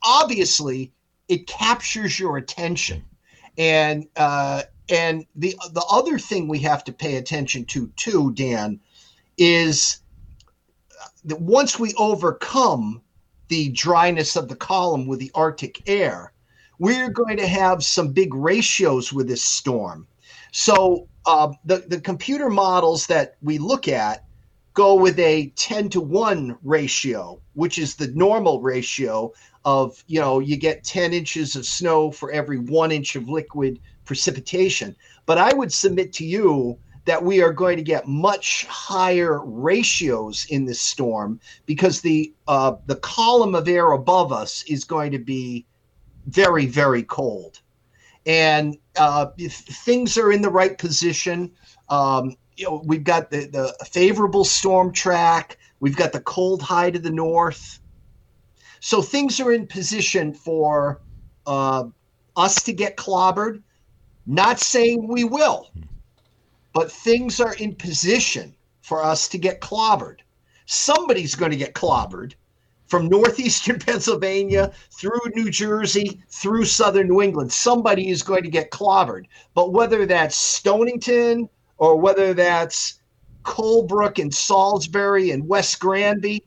obviously 0.03 0.91
it 1.27 1.47
captures 1.47 2.19
your 2.19 2.37
attention, 2.37 3.03
and 3.57 4.07
uh, 4.15 4.63
and 4.89 5.25
the 5.35 5.55
the 5.71 5.85
other 5.89 6.17
thing 6.17 6.47
we 6.47 6.59
have 6.59 6.83
to 6.85 6.91
pay 6.91 7.15
attention 7.15 7.65
to 7.65 7.87
too, 7.95 8.33
Dan, 8.33 8.79
is 9.37 9.99
that 11.25 11.39
once 11.39 11.79
we 11.79 11.93
overcome 11.97 13.01
the 13.47 13.69
dryness 13.69 14.35
of 14.35 14.47
the 14.47 14.55
column 14.55 15.05
with 15.05 15.19
the 15.19 15.31
Arctic 15.35 15.87
air 15.87 16.33
we're 16.81 17.11
going 17.11 17.37
to 17.37 17.45
have 17.45 17.83
some 17.83 18.11
big 18.11 18.33
ratios 18.33 19.13
with 19.13 19.27
this 19.27 19.43
storm. 19.43 20.07
So 20.51 21.07
uh, 21.27 21.53
the, 21.63 21.77
the 21.87 22.01
computer 22.01 22.49
models 22.49 23.05
that 23.05 23.35
we 23.43 23.59
look 23.59 23.87
at 23.87 24.25
go 24.73 24.95
with 24.95 25.19
a 25.19 25.47
10 25.55 25.89
to 25.89 26.01
1 26.01 26.57
ratio, 26.63 27.39
which 27.53 27.77
is 27.77 27.95
the 27.95 28.07
normal 28.07 28.61
ratio 28.61 29.33
of, 29.65 30.03
you 30.07 30.19
know, 30.19 30.39
you 30.39 30.57
get 30.57 30.83
10 30.83 31.13
inches 31.13 31.55
of 31.55 31.65
snow 31.65 32.11
for 32.11 32.31
every 32.31 32.57
one 32.57 32.91
inch 32.91 33.15
of 33.15 33.29
liquid 33.29 33.79
precipitation. 34.05 34.95
But 35.25 35.37
I 35.37 35.53
would 35.53 35.71
submit 35.71 36.13
to 36.13 36.25
you 36.25 36.77
that 37.05 37.23
we 37.23 37.41
are 37.41 37.53
going 37.53 37.77
to 37.77 37.83
get 37.83 38.07
much 38.07 38.65
higher 38.65 39.43
ratios 39.43 40.45
in 40.49 40.65
this 40.65 40.79
storm 40.79 41.39
because 41.65 42.01
the 42.01 42.33
uh, 42.47 42.73
the 42.85 42.97
column 42.97 43.55
of 43.55 43.67
air 43.67 43.91
above 43.91 44.31
us 44.31 44.63
is 44.67 44.83
going 44.83 45.11
to 45.11 45.19
be 45.19 45.65
very, 46.27 46.65
very 46.67 47.03
cold. 47.03 47.59
And 48.25 48.77
uh, 48.97 49.27
if 49.37 49.53
things 49.53 50.17
are 50.17 50.31
in 50.31 50.43
the 50.43 50.49
right 50.49 50.77
position, 50.77 51.51
um, 51.89 52.35
you 52.57 52.65
know, 52.65 52.81
we've 52.85 53.03
got 53.03 53.29
the, 53.29 53.45
the 53.45 53.85
favorable 53.85 54.43
storm 54.43 54.91
track, 54.91 55.57
we've 55.79 55.95
got 55.95 56.11
the 56.11 56.21
cold 56.21 56.61
high 56.61 56.91
to 56.91 56.99
the 56.99 57.11
north. 57.11 57.79
So 58.79 59.01
things 59.01 59.39
are 59.39 59.51
in 59.51 59.67
position 59.67 60.33
for 60.33 61.01
uh, 61.45 61.85
us 62.35 62.61
to 62.63 62.73
get 62.73 62.97
clobbered. 62.97 63.61
Not 64.25 64.59
saying 64.59 65.07
we 65.07 65.23
will, 65.23 65.71
but 66.73 66.91
things 66.91 67.39
are 67.39 67.55
in 67.55 67.75
position 67.75 68.55
for 68.81 69.03
us 69.03 69.27
to 69.29 69.37
get 69.37 69.61
clobbered. 69.61 70.19
Somebody's 70.65 71.35
going 71.35 71.51
to 71.51 71.57
get 71.57 71.73
clobbered 71.73 72.33
from 72.87 73.07
northeastern 73.07 73.79
Pennsylvania 73.85 74.71
through 74.91 75.21
New 75.33 75.49
Jersey, 75.49 76.21
through 76.29 76.65
southern 76.65 77.07
New 77.07 77.21
England. 77.21 77.51
Somebody 77.51 78.09
is 78.09 78.21
going 78.21 78.43
to 78.43 78.49
get 78.49 78.69
clobbered. 78.69 79.25
But 79.53 79.73
whether 79.73 80.05
that's 80.05 80.35
Stonington 80.35 81.49
or 81.81 81.97
whether 81.97 82.35
that's 82.35 82.99
Colebrook 83.41 84.19
and 84.21 84.31
Salisbury 84.31 85.31
and 85.31 85.47
West 85.47 85.79
Granby, 85.79 86.43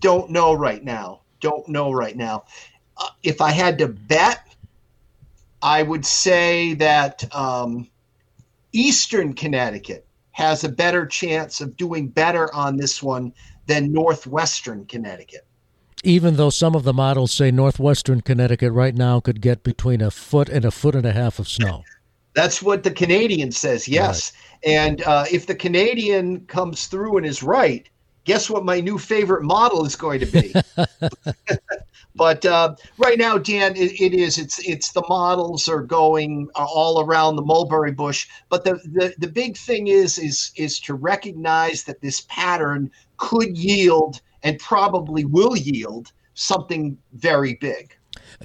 don't 0.00 0.28
know 0.28 0.54
right 0.54 0.82
now. 0.82 1.20
Don't 1.38 1.68
know 1.68 1.92
right 1.92 2.16
now. 2.16 2.44
Uh, 2.96 3.10
if 3.22 3.40
I 3.40 3.52
had 3.52 3.78
to 3.78 3.86
bet, 3.86 4.56
I 5.62 5.84
would 5.84 6.04
say 6.04 6.74
that 6.74 7.32
um, 7.32 7.88
Eastern 8.72 9.34
Connecticut 9.34 10.04
has 10.32 10.64
a 10.64 10.68
better 10.68 11.06
chance 11.06 11.60
of 11.60 11.76
doing 11.76 12.08
better 12.08 12.52
on 12.52 12.76
this 12.76 13.00
one 13.00 13.32
than 13.68 13.92
Northwestern 13.92 14.84
Connecticut 14.86 15.46
even 16.02 16.36
though 16.36 16.48
some 16.48 16.74
of 16.74 16.82
the 16.82 16.94
models 16.94 17.30
say 17.30 17.50
northwestern 17.50 18.22
Connecticut 18.22 18.72
right 18.72 18.94
now 18.94 19.20
could 19.20 19.42
get 19.42 19.62
between 19.62 20.00
a 20.00 20.10
foot 20.10 20.48
and 20.48 20.64
a 20.64 20.70
foot 20.70 20.94
and 20.94 21.04
a 21.04 21.12
half 21.12 21.38
of 21.38 21.46
snow. 21.46 21.84
That's 22.34 22.62
what 22.62 22.82
the 22.82 22.90
Canadian 22.90 23.52
says, 23.52 23.88
yes. 23.88 24.32
Right. 24.32 24.72
And 24.72 25.02
uh, 25.02 25.24
if 25.30 25.46
the 25.46 25.54
Canadian 25.54 26.46
comes 26.46 26.86
through 26.86 27.16
and 27.16 27.26
is 27.26 27.42
right, 27.42 27.88
guess 28.24 28.50
what 28.50 28.64
my 28.64 28.80
new 28.80 28.98
favorite 28.98 29.42
model 29.42 29.84
is 29.84 29.96
going 29.96 30.20
to 30.20 30.26
be? 30.26 30.54
but 32.14 32.44
uh, 32.44 32.74
right 32.98 33.18
now, 33.18 33.38
Dan, 33.38 33.74
it, 33.76 34.00
it 34.00 34.14
is. 34.14 34.38
It's 34.38 34.58
it's 34.68 34.92
the 34.92 35.04
models 35.08 35.68
are 35.68 35.82
going 35.82 36.48
uh, 36.54 36.66
all 36.66 37.00
around 37.00 37.36
the 37.36 37.42
mulberry 37.42 37.92
bush. 37.92 38.28
But 38.48 38.64
the, 38.64 38.74
the 38.92 39.14
the 39.18 39.28
big 39.28 39.56
thing 39.56 39.88
is 39.88 40.18
is 40.18 40.52
is 40.56 40.78
to 40.80 40.94
recognize 40.94 41.84
that 41.84 42.00
this 42.00 42.20
pattern 42.28 42.90
could 43.16 43.56
yield 43.56 44.20
and 44.42 44.58
probably 44.58 45.24
will 45.24 45.56
yield 45.56 46.12
something 46.34 46.96
very 47.12 47.54
big. 47.54 47.94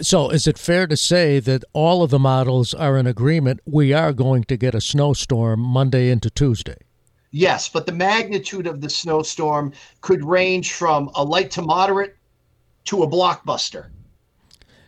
So, 0.01 0.29
is 0.29 0.45
it 0.45 0.57
fair 0.57 0.87
to 0.87 0.97
say 0.97 1.39
that 1.39 1.63
all 1.71 2.03
of 2.03 2.09
the 2.09 2.19
models 2.19 2.73
are 2.73 2.97
in 2.97 3.07
agreement 3.07 3.61
we 3.65 3.93
are 3.93 4.11
going 4.11 4.43
to 4.45 4.57
get 4.57 4.75
a 4.75 4.81
snowstorm 4.81 5.61
Monday 5.61 6.09
into 6.09 6.29
Tuesday? 6.29 6.77
Yes, 7.31 7.69
but 7.69 7.85
the 7.85 7.93
magnitude 7.93 8.67
of 8.67 8.81
the 8.81 8.89
snowstorm 8.89 9.71
could 10.01 10.23
range 10.23 10.73
from 10.73 11.09
a 11.15 11.23
light 11.23 11.49
to 11.51 11.61
moderate 11.61 12.15
to 12.85 13.03
a 13.03 13.07
blockbuster. 13.07 13.87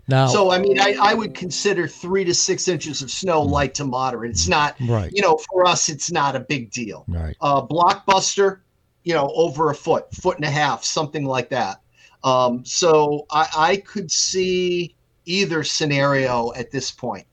Now, 0.10 0.28
so 0.28 0.52
I 0.52 0.60
mean, 0.60 0.80
I, 0.80 0.96
I 1.00 1.14
would 1.14 1.34
consider 1.34 1.88
three 1.88 2.24
to 2.26 2.34
six 2.34 2.68
inches 2.68 3.02
of 3.02 3.10
snow 3.10 3.42
light 3.42 3.74
to 3.76 3.86
moderate. 3.86 4.32
It's 4.32 4.48
not, 4.48 4.76
right. 4.88 5.12
you 5.14 5.22
know, 5.22 5.38
for 5.52 5.66
us, 5.66 5.90
it's 5.90 6.12
not 6.12 6.36
a 6.36 6.40
big 6.42 6.72
deal. 6.72 7.06
Right. 7.08 7.36
Uh, 7.42 7.62
blockbuster, 7.62 8.60
you 9.04 9.14
know, 9.14 9.32
over 9.36 9.70
a 9.70 9.76
foot, 9.76 10.14
foot 10.14 10.36
and 10.36 10.46
a 10.46 10.50
half, 10.50 10.84
something 10.84 11.26
like 11.26 11.50
that. 11.50 11.82
Um, 12.24 12.66
so 12.66 13.26
I, 13.30 13.48
I 13.56 13.78
could 13.78 14.12
see 14.12 14.96
either 15.28 15.64
scenario 15.64 16.54
at 16.54 16.72
this 16.72 16.92
point. 16.92 17.26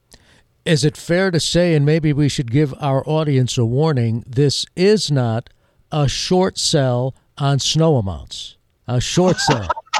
Is 0.65 0.83
it 0.83 0.97
fair 0.97 1.31
to 1.31 1.39
say, 1.39 1.75
and 1.75 1.85
maybe 1.85 2.11
we 2.11 2.27
should 2.27 2.51
give 2.51 2.73
our 2.79 3.07
audience 3.07 3.57
a 3.57 3.65
warning, 3.65 4.23
this 4.27 4.65
is 4.75 5.11
not 5.11 5.49
a 5.91 6.07
short 6.07 6.57
sell 6.57 7.13
on 7.37 7.59
snow 7.59 7.97
amounts? 7.97 8.57
A 8.87 8.99
short 8.99 9.37
sell. 9.37 9.69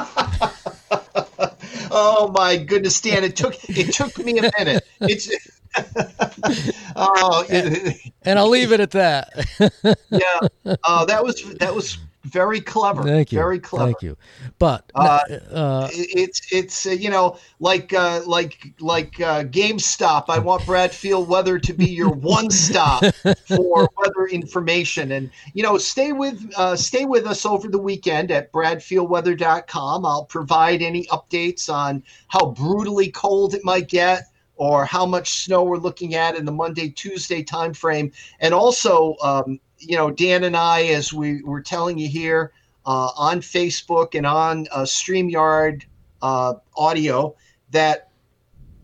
oh 1.90 2.32
my 2.36 2.56
goodness, 2.56 3.00
Dan! 3.00 3.24
It 3.24 3.36
took 3.36 3.54
it 3.68 3.92
took 3.92 4.18
me 4.18 4.38
a 4.38 4.50
minute. 4.58 4.84
It's 5.00 5.28
oh, 6.96 7.44
and, 7.50 7.94
and, 8.22 8.38
I'll 8.38 8.48
leave 8.48 8.72
it 8.72 8.80
at 8.80 8.92
that. 8.92 9.30
yeah, 10.10 10.74
uh, 10.84 11.04
that 11.04 11.22
was 11.22 11.42
that 11.58 11.74
was 11.74 11.98
very 12.26 12.60
clever. 12.60 13.02
Thank 13.02 13.32
you. 13.32 13.38
Very 13.38 13.58
clever. 13.58 13.86
Thank 13.86 14.02
you. 14.02 14.16
But 14.58 14.90
uh, 14.94 15.20
uh, 15.50 15.88
it's 15.92 16.52
it's 16.52 16.86
uh, 16.86 16.90
you 16.90 17.10
know 17.10 17.38
like 17.60 17.92
uh, 17.92 18.22
like 18.26 18.74
like 18.80 19.20
uh, 19.20 19.44
GameStop. 19.44 20.24
I 20.28 20.38
want 20.38 20.66
Bradfield 20.66 21.28
Weather 21.28 21.58
to 21.58 21.72
be 21.72 21.86
your 21.86 22.10
one 22.10 22.50
stop 22.50 23.04
for 23.46 23.88
weather 23.96 24.26
information, 24.30 25.12
and 25.12 25.30
you 25.54 25.62
know 25.62 25.78
stay 25.78 26.12
with 26.12 26.52
uh, 26.56 26.76
stay 26.76 27.04
with 27.04 27.26
us 27.26 27.46
over 27.46 27.68
the 27.68 27.78
weekend 27.78 28.30
at 28.30 28.52
BradfieldWeather.com. 28.52 30.04
I'll 30.04 30.24
provide 30.24 30.82
any 30.82 31.06
updates 31.06 31.72
on 31.72 32.02
how 32.28 32.50
brutally 32.50 33.10
cold 33.10 33.54
it 33.54 33.64
might 33.64 33.88
get 33.88 34.24
or 34.56 34.84
how 34.86 35.04
much 35.04 35.44
snow 35.44 35.64
we're 35.64 35.76
looking 35.76 36.14
at 36.14 36.34
in 36.34 36.44
the 36.44 36.52
Monday 36.52 36.88
Tuesday 36.88 37.44
timeframe, 37.44 38.12
and 38.40 38.54
also 38.54 39.14
um, 39.22 39.60
you 39.78 39.96
know 39.96 40.10
Dan 40.10 40.44
and 40.44 40.56
I, 40.56 40.84
as 40.84 41.12
we 41.12 41.42
were 41.42 41.60
telling 41.60 41.98
you 41.98 42.08
here 42.08 42.52
uh, 42.84 43.10
on 43.16 43.40
Facebook 43.40 44.14
and 44.14 44.26
on 44.26 44.66
uh, 44.72 44.82
Streamyard 44.82 45.84
uh, 46.22 46.54
audio, 46.76 47.34
that 47.70 48.08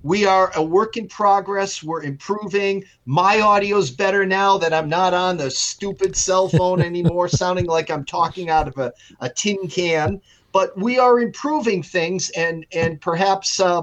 we 0.02 0.24
are 0.26 0.50
a 0.56 0.62
work 0.62 0.96
in 0.96 1.06
progress. 1.08 1.82
We're 1.82 2.02
improving. 2.02 2.84
My 3.06 3.40
audio's 3.40 3.90
better 3.90 4.26
now 4.26 4.58
that 4.58 4.72
I'm 4.72 4.88
not 4.88 5.14
on 5.14 5.36
the 5.36 5.50
stupid 5.50 6.16
cell 6.16 6.48
phone 6.48 6.80
anymore, 6.82 7.28
sounding 7.28 7.66
like 7.66 7.90
I'm 7.90 8.04
talking 8.04 8.50
out 8.50 8.68
of 8.68 8.76
a, 8.78 8.92
a 9.20 9.30
tin 9.30 9.68
can. 9.68 10.20
But 10.52 10.76
we 10.76 10.98
are 10.98 11.20
improving 11.20 11.82
things, 11.82 12.30
and 12.30 12.66
and 12.72 13.00
perhaps 13.00 13.58
uh, 13.58 13.82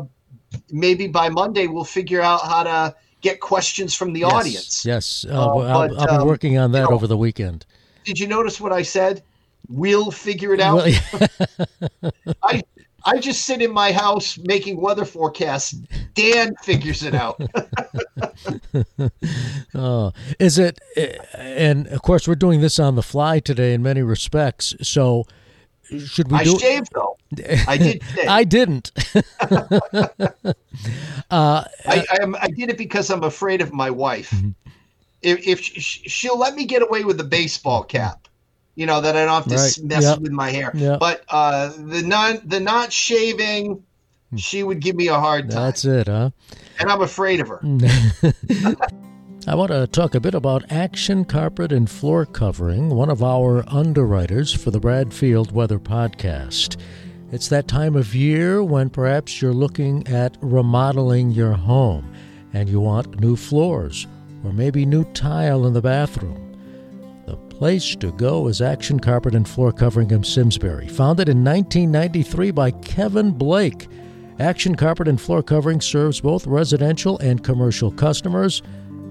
maybe 0.72 1.08
by 1.08 1.30
Monday 1.30 1.68
we'll 1.68 1.84
figure 1.84 2.22
out 2.22 2.42
how 2.42 2.64
to 2.64 2.96
get 3.22 3.40
questions 3.40 3.94
from 3.96 4.14
the 4.14 4.22
yes, 4.22 4.34
audience. 4.34 4.86
Yes, 4.86 5.26
uh, 5.30 5.34
uh, 5.34 5.58
I'll, 5.58 6.00
I'll, 6.00 6.08
be 6.08 6.22
um, 6.22 6.28
working 6.28 6.58
on 6.58 6.72
that 6.74 6.84
you 6.84 6.90
know, 6.90 6.96
over 6.96 7.08
the 7.08 7.18
weekend. 7.18 7.66
Did 8.06 8.20
you 8.20 8.28
notice 8.28 8.60
what 8.60 8.72
I 8.72 8.82
said? 8.82 9.24
We'll 9.68 10.12
figure 10.12 10.54
it 10.54 10.60
out. 10.60 10.78
Well, 10.78 10.90
yeah. 10.90 12.10
I 12.44 12.64
I 13.06 13.20
just 13.20 13.46
sit 13.46 13.62
in 13.62 13.72
my 13.72 13.92
house 13.92 14.38
making 14.38 14.82
weather 14.82 15.06
forecasts. 15.06 15.72
Dan 16.16 16.56
figures 16.64 17.04
it 17.04 17.16
out. 17.16 17.42
oh, 19.76 20.12
is 20.40 20.60
it? 20.60 20.80
And 21.34 21.88
of 21.88 22.02
course, 22.02 22.28
we're 22.28 22.36
doing 22.36 22.62
this 22.62 22.80
on 22.80 22.96
the 22.96 23.04
fly 23.04 23.40
today 23.40 23.74
in 23.74 23.84
many 23.84 24.02
respects. 24.02 24.76
So 24.82 25.26
should 26.06 26.32
we 26.32 26.38
I 26.38 26.44
do 26.44 26.60
shaved 26.60 26.90
though. 26.94 27.18
I 27.68 27.78
did. 27.78 28.04
Shave. 28.16 28.28
I 28.28 28.44
didn't. 28.44 28.92
uh, 29.42 30.54
I, 31.30 31.66
I, 31.88 32.06
am, 32.22 32.36
I 32.40 32.48
did 32.50 32.70
it 32.70 32.78
because 32.78 33.10
I'm 33.10 33.24
afraid 33.24 33.62
of 33.62 33.74
my 33.74 33.90
wife. 33.90 34.32
Mm-hmm. 34.32 34.50
If, 35.22 35.48
if 35.48 35.60
she'll 35.60 36.38
let 36.38 36.56
me 36.56 36.66
get 36.66 36.82
away 36.82 37.04
with 37.04 37.18
the 37.18 37.24
baseball 37.24 37.84
cap, 37.84 38.28
you 38.76 38.86
know 38.86 39.02
that 39.02 39.16
I 39.16 39.26
don't 39.26 39.34
have 39.34 39.48
to 39.48 39.56
right. 39.56 39.80
mess 39.84 40.04
yep. 40.04 40.20
with 40.20 40.32
my 40.32 40.50
hair. 40.52 40.72
Yep. 40.74 41.00
But 41.00 41.24
uh, 41.30 41.74
the 41.78 42.02
non 42.02 42.40
the 42.46 42.60
not 42.60 42.94
shaving, 42.94 43.84
hmm. 44.30 44.36
she 44.38 44.64
would 44.64 44.80
give 44.80 44.96
me 44.96 45.08
a 45.08 45.20
hard 45.20 45.50
time. 45.52 45.66
That's 45.66 45.86
it, 45.86 46.08
huh? 46.08 46.30
And 46.80 46.90
I'm 46.90 47.02
afraid 47.02 47.42
of 47.42 47.50
her. 47.50 47.60
I 49.50 49.56
want 49.56 49.72
to 49.72 49.88
talk 49.88 50.14
a 50.14 50.20
bit 50.20 50.36
about 50.36 50.72
Action 50.72 51.26
Carpet 51.26 51.72
and 51.72 51.90
Floor 51.90 52.24
Covering, 52.24 52.90
one 52.90 53.10
of 53.10 53.24
our 53.24 53.64
underwriters 53.68 54.54
for 54.54 54.70
the 54.70 54.80
Bradfield 54.80 55.52
Weather 55.52 55.80
Podcast. 55.80 56.80
It's 57.32 57.48
that 57.48 57.68
time 57.68 57.96
of 57.96 58.14
year 58.14 58.64
when 58.64 58.92
perhaps 58.92 59.42
you're 59.42 59.52
looking 59.52 60.08
at 60.08 60.38
remodeling 60.42 61.32
your 61.32 61.54
home 61.54 62.14
and 62.54 62.70
you 62.70 62.80
want 62.80 63.20
new 63.22 63.36
floors 63.36 64.06
or 64.44 64.54
maybe 64.54 64.86
new 64.86 65.04
tile 65.14 65.66
in 65.66 65.74
the 65.74 65.82
bathroom. 65.82 66.56
The 67.26 67.36
place 67.36 67.96
to 67.96 68.12
go 68.12 68.50
is 68.50 68.62
Action 68.62 69.00
Carpet 69.00 69.34
and 69.34 69.50
Floor 69.50 69.72
Covering 69.72 70.12
of 70.12 70.28
Simsbury, 70.28 70.88
founded 70.88 71.28
in 71.28 71.44
1993 71.44 72.52
by 72.52 72.70
Kevin 72.70 73.32
Blake. 73.32 73.88
Action 74.38 74.76
Carpet 74.76 75.08
and 75.08 75.20
Floor 75.20 75.42
Covering 75.42 75.82
serves 75.82 76.22
both 76.22 76.46
residential 76.46 77.18
and 77.18 77.44
commercial 77.44 77.90
customers. 77.90 78.62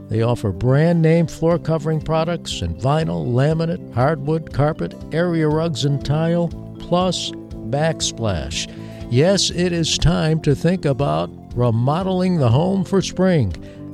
They 0.09 0.23
offer 0.23 0.53
brand 0.53 1.03
name 1.03 1.27
floor 1.27 1.59
covering 1.59 2.01
products 2.01 2.63
and 2.63 2.77
vinyl, 2.77 3.27
laminate, 3.27 3.93
hardwood, 3.93 4.53
carpet, 4.53 4.95
area 5.13 5.49
rugs, 5.49 5.85
and 5.85 6.03
tile, 6.05 6.49
plus 6.79 7.31
backsplash. 7.71 8.73
Yes, 9.11 9.51
it 9.51 9.73
is 9.73 9.99
time 9.99 10.41
to 10.41 10.55
think 10.55 10.85
about 10.85 11.31
remodeling 11.55 12.39
the 12.39 12.49
home 12.49 12.85
for 12.85 13.03
spring, 13.03 13.53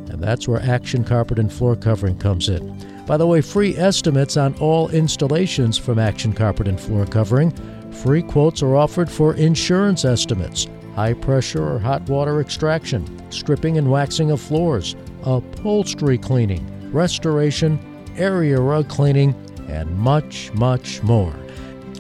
and 0.09 0.23
that's 0.23 0.47
where 0.47 0.63
Action 0.63 1.03
Carpet 1.03 1.39
and 1.39 1.53
Floor 1.53 1.75
Covering 1.75 2.19
comes 2.19 2.49
in. 2.49 2.77
By 3.07 3.17
the 3.17 3.27
way, 3.27 3.41
free 3.41 3.77
estimates 3.77 4.37
on 4.37 4.55
all 4.55 4.89
installations 4.91 5.77
from 5.77 5.99
Action 5.99 6.33
Carpet 6.33 6.69
and 6.69 6.81
Floor 6.81 7.07
Covering. 7.07 7.51
Free 7.91 8.23
quotes 8.23 8.63
are 8.63 8.77
offered 8.77 9.11
for 9.11 9.35
insurance 9.35 10.05
estimates, 10.05 10.67
high 10.95 11.15
pressure 11.15 11.63
or 11.63 11.79
hot 11.79 12.03
water 12.09 12.41
extraction, 12.41 13.05
stripping 13.31 13.79
and 13.79 13.91
waxing 13.91 14.31
of 14.31 14.41
floors, 14.41 14.95
upholstery 15.25 16.19
cleaning, 16.19 16.93
restoration, 16.93 17.79
area 18.17 18.61
rug 18.61 18.89
cleaning, 18.89 19.35
and 19.69 19.97
much, 19.99 20.53
much 20.55 21.03
more. 21.03 21.35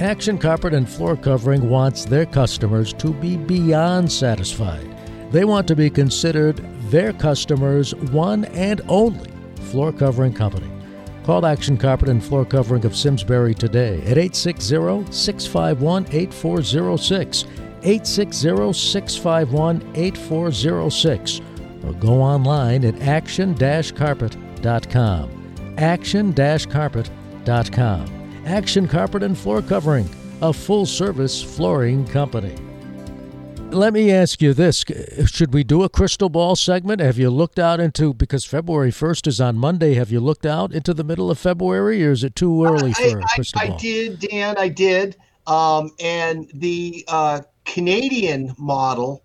Action 0.00 0.38
Carpet 0.38 0.74
and 0.74 0.88
Floor 0.88 1.16
Covering 1.16 1.68
wants 1.68 2.04
their 2.04 2.26
customers 2.26 2.92
to 2.94 3.12
be 3.12 3.37
beyond 3.37 4.10
satisfied. 4.10 4.90
They 5.30 5.44
want 5.44 5.68
to 5.68 5.76
be 5.76 5.90
considered 5.90 6.56
their 6.90 7.12
customers' 7.12 7.94
one 7.94 8.44
and 8.46 8.80
only 8.88 9.30
floor 9.74 9.92
covering 9.92 10.32
company. 10.32 10.70
Call 11.24 11.46
Action 11.46 11.76
Carpet 11.76 12.08
and 12.08 12.22
Floor 12.22 12.44
Covering 12.44 12.84
of 12.84 12.94
Simsbury 12.94 13.54
today 13.54 13.98
at 14.02 14.18
860 14.18 15.10
651 15.10 16.06
8406. 16.10 17.44
860 17.82 18.72
651 18.72 19.92
8406. 19.94 21.40
Or 21.86 21.92
go 21.94 22.22
online 22.22 22.84
at 22.84 23.00
action 23.02 23.54
carpet.com. 23.56 25.30
Action 25.78 26.34
carpet.com. 26.34 28.24
Action 28.46 28.86
Carpet 28.86 29.22
and 29.22 29.36
Floor 29.36 29.62
Covering, 29.62 30.08
a 30.42 30.52
full 30.52 30.84
service 30.84 31.42
flooring 31.42 32.06
company. 32.06 32.54
Let 33.70 33.92
me 33.92 34.12
ask 34.12 34.40
you 34.40 34.54
this 34.54 34.84
should 35.26 35.52
we 35.52 35.64
do 35.64 35.82
a 35.82 35.88
crystal 35.88 36.28
ball 36.28 36.54
segment? 36.54 37.00
Have 37.00 37.18
you 37.18 37.30
looked 37.30 37.58
out 37.58 37.80
into 37.80 38.14
because 38.14 38.44
February 38.44 38.92
1st 38.92 39.26
is 39.26 39.40
on 39.40 39.56
Monday, 39.56 39.94
have 39.94 40.12
you 40.12 40.20
looked 40.20 40.46
out 40.46 40.72
into 40.72 40.94
the 40.94 41.02
middle 41.02 41.30
of 41.30 41.38
February 41.38 42.04
or 42.06 42.12
is 42.12 42.22
it 42.22 42.36
too 42.36 42.64
early 42.64 42.92
for 42.92 43.18
a 43.18 43.22
crystal 43.34 43.60
I, 43.60 43.66
ball? 43.68 43.76
I 43.76 43.80
did, 43.80 44.20
Dan, 44.20 44.54
I 44.58 44.68
did. 44.68 45.16
Um, 45.46 45.90
and 45.98 46.48
the 46.54 47.04
uh, 47.08 47.40
Canadian 47.64 48.54
model 48.58 49.24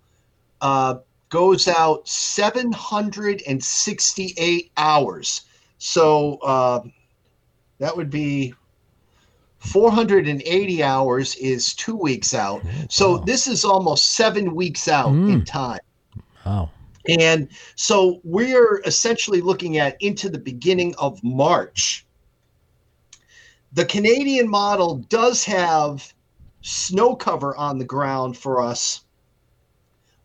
uh, 0.60 0.96
goes 1.30 1.66
out 1.68 2.06
768 2.06 4.72
hours. 4.76 5.40
So 5.78 6.36
uh, 6.38 6.80
that 7.78 7.96
would 7.96 8.10
be 8.10 8.52
480 9.60 10.82
hours 10.82 11.36
is 11.36 11.74
two 11.74 11.96
weeks 11.96 12.34
out. 12.34 12.62
So 12.88 13.12
wow. 13.12 13.18
this 13.24 13.46
is 13.46 13.64
almost 13.64 14.10
seven 14.10 14.54
weeks 14.54 14.88
out 14.88 15.12
mm. 15.12 15.32
in 15.32 15.44
time. 15.44 15.80
Wow. 16.44 16.70
And 17.08 17.48
so 17.76 18.20
we're 18.24 18.82
essentially 18.84 19.40
looking 19.40 19.78
at 19.78 19.96
into 20.02 20.28
the 20.28 20.38
beginning 20.38 20.94
of 20.98 21.22
March. 21.24 22.04
The 23.72 23.84
Canadian 23.84 24.48
model 24.48 24.96
does 25.08 25.44
have 25.44 26.12
snow 26.62 27.14
cover 27.14 27.56
on 27.56 27.78
the 27.78 27.84
ground 27.84 28.36
for 28.36 28.60
us 28.60 29.04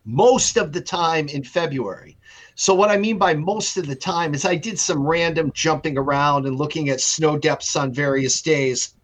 most 0.06 0.56
of 0.56 0.72
the 0.72 0.80
time 0.80 1.28
in 1.28 1.44
February. 1.44 2.16
So, 2.54 2.74
what 2.74 2.90
I 2.90 2.96
mean 2.96 3.18
by 3.18 3.34
most 3.34 3.76
of 3.76 3.86
the 3.86 3.94
time 3.94 4.32
is 4.32 4.46
I 4.46 4.54
did 4.54 4.78
some 4.78 5.06
random 5.06 5.52
jumping 5.54 5.98
around 5.98 6.46
and 6.46 6.56
looking 6.56 6.88
at 6.88 7.02
snow 7.02 7.36
depths 7.36 7.76
on 7.76 7.92
various 7.92 8.40
days 8.40 8.94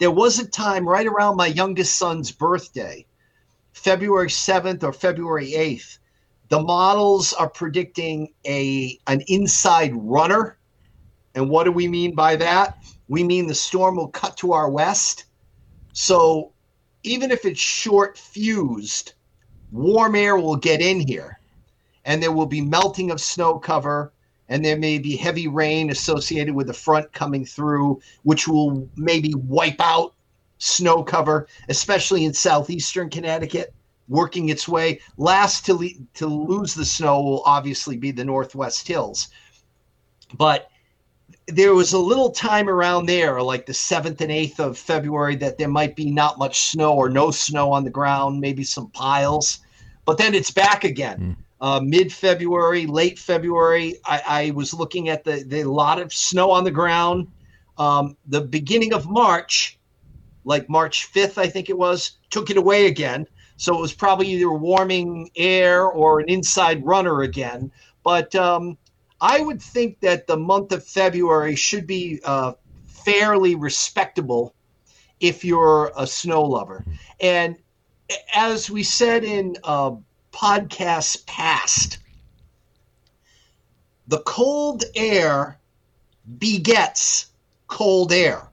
there 0.00 0.10
was 0.10 0.38
a 0.38 0.48
time 0.48 0.88
right 0.88 1.06
around 1.06 1.36
my 1.36 1.46
youngest 1.46 1.96
son's 1.96 2.32
birthday, 2.32 3.06
February 3.74 4.28
7th 4.28 4.82
or 4.82 4.94
February 4.94 5.50
8th. 5.50 5.98
The 6.48 6.62
models 6.62 7.34
are 7.34 7.50
predicting 7.50 8.32
a 8.46 8.98
an 9.06 9.20
inside 9.28 9.92
runner. 9.94 10.56
And 11.34 11.50
what 11.50 11.64
do 11.64 11.72
we 11.72 11.86
mean 11.86 12.14
by 12.14 12.34
that? 12.36 12.78
We 13.08 13.22
mean 13.22 13.46
the 13.46 13.54
storm 13.54 13.96
will 13.96 14.08
cut 14.08 14.38
to 14.38 14.52
our 14.52 14.70
west. 14.70 15.26
So 15.92 16.52
even 17.02 17.30
if 17.30 17.44
it's 17.44 17.60
short 17.60 18.16
fused, 18.16 19.12
warm 19.72 20.14
air 20.14 20.36
will 20.36 20.56
get 20.56 20.80
in 20.80 21.00
here 21.00 21.38
and 22.04 22.22
there 22.22 22.32
will 22.32 22.46
be 22.46 22.60
melting 22.60 23.10
of 23.10 23.20
snow 23.20 23.58
cover 23.58 24.12
and 24.48 24.64
there 24.64 24.76
may 24.76 24.98
be 24.98 25.16
heavy 25.16 25.46
rain 25.46 25.90
associated 25.90 26.54
with 26.54 26.66
the 26.66 26.72
front 26.72 27.12
coming 27.12 27.44
through, 27.44 28.00
which 28.24 28.48
will 28.48 28.88
maybe 28.96 29.32
wipe 29.34 29.80
out 29.80 30.14
snow 30.58 31.02
cover, 31.02 31.46
especially 31.68 32.24
in 32.24 32.34
southeastern 32.34 33.08
Connecticut, 33.08 33.72
working 34.08 34.48
its 34.48 34.66
way. 34.66 35.00
Last 35.16 35.64
to, 35.66 35.74
le- 35.74 35.90
to 36.14 36.26
lose 36.26 36.74
the 36.74 36.84
snow 36.84 37.22
will 37.22 37.42
obviously 37.46 37.96
be 37.96 38.10
the 38.10 38.24
Northwest 38.24 38.88
Hills. 38.88 39.28
But 40.34 40.69
there 41.46 41.74
was 41.74 41.92
a 41.92 41.98
little 41.98 42.30
time 42.30 42.68
around 42.68 43.06
there, 43.06 43.42
like 43.42 43.66
the 43.66 43.72
7th 43.72 44.20
and 44.20 44.30
8th 44.30 44.58
of 44.58 44.78
February, 44.78 45.36
that 45.36 45.58
there 45.58 45.68
might 45.68 45.96
be 45.96 46.10
not 46.10 46.38
much 46.38 46.60
snow 46.60 46.94
or 46.94 47.08
no 47.08 47.30
snow 47.30 47.72
on 47.72 47.84
the 47.84 47.90
ground, 47.90 48.40
maybe 48.40 48.64
some 48.64 48.88
piles. 48.90 49.60
But 50.04 50.18
then 50.18 50.34
it's 50.34 50.50
back 50.50 50.84
again. 50.84 51.36
Mm 51.36 51.44
uh, 51.60 51.80
mid 51.82 52.12
February, 52.12 52.86
late 52.86 53.18
February. 53.18 53.96
I, 54.06 54.22
I, 54.26 54.50
was 54.52 54.72
looking 54.72 55.08
at 55.08 55.24
the, 55.24 55.44
the 55.46 55.64
lot 55.64 56.00
of 56.00 56.12
snow 56.12 56.50
on 56.50 56.64
the 56.64 56.70
ground. 56.70 57.28
Um, 57.76 58.16
the 58.26 58.40
beginning 58.40 58.92
of 58.92 59.08
March, 59.08 59.78
like 60.44 60.68
March 60.68 61.12
5th, 61.12 61.38
I 61.38 61.48
think 61.48 61.68
it 61.68 61.76
was, 61.76 62.12
took 62.30 62.50
it 62.50 62.56
away 62.56 62.86
again. 62.86 63.26
So 63.56 63.76
it 63.76 63.80
was 63.80 63.92
probably 63.92 64.28
either 64.28 64.50
warming 64.50 65.30
air 65.36 65.86
or 65.86 66.20
an 66.20 66.28
inside 66.28 66.84
runner 66.84 67.22
again. 67.22 67.70
But 68.02 68.34
um, 68.34 68.78
I 69.20 69.40
would 69.40 69.60
think 69.60 70.00
that 70.00 70.26
the 70.26 70.36
month 70.36 70.72
of 70.72 70.84
February 70.84 71.56
should 71.56 71.86
be 71.86 72.20
uh, 72.24 72.54
fairly 72.86 73.54
respectable 73.54 74.54
if 75.20 75.44
you're 75.44 75.92
a 75.96 76.06
snow 76.06 76.42
lover. 76.42 76.84
And 77.20 77.56
as 78.34 78.70
we 78.70 78.82
said 78.82 79.24
in 79.24 79.56
uh, 79.64 79.92
podcasts 80.32 81.24
past, 81.26 81.98
the 84.08 84.20
cold 84.20 84.84
air 84.96 85.58
begets 86.38 87.26
cold 87.66 88.12
air 88.12 88.48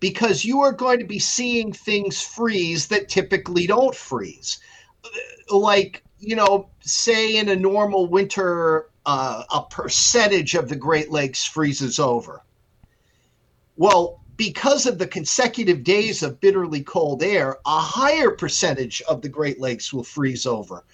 because 0.00 0.44
you 0.44 0.60
are 0.60 0.72
going 0.72 0.98
to 0.98 1.04
be 1.04 1.18
seeing 1.18 1.72
things 1.72 2.22
freeze 2.22 2.88
that 2.88 3.08
typically 3.08 3.66
don't 3.66 3.94
freeze. 3.94 4.58
Like, 5.50 6.02
you 6.18 6.34
know, 6.36 6.70
say 6.80 7.36
in 7.36 7.48
a 7.50 7.56
normal 7.56 8.06
winter, 8.06 8.88
uh, 9.10 9.42
a 9.52 9.62
percentage 9.64 10.54
of 10.54 10.68
the 10.68 10.76
Great 10.76 11.10
Lakes 11.10 11.44
freezes 11.44 11.98
over. 11.98 12.44
Well, 13.74 14.20
because 14.36 14.86
of 14.86 14.98
the 14.98 15.06
consecutive 15.08 15.82
days 15.82 16.22
of 16.22 16.40
bitterly 16.40 16.84
cold 16.84 17.20
air, 17.24 17.56
a 17.66 17.80
higher 17.80 18.30
percentage 18.30 19.02
of 19.08 19.20
the 19.20 19.28
Great 19.28 19.60
Lakes 19.60 19.92
will 19.92 20.04
freeze 20.04 20.46
over. 20.46 20.84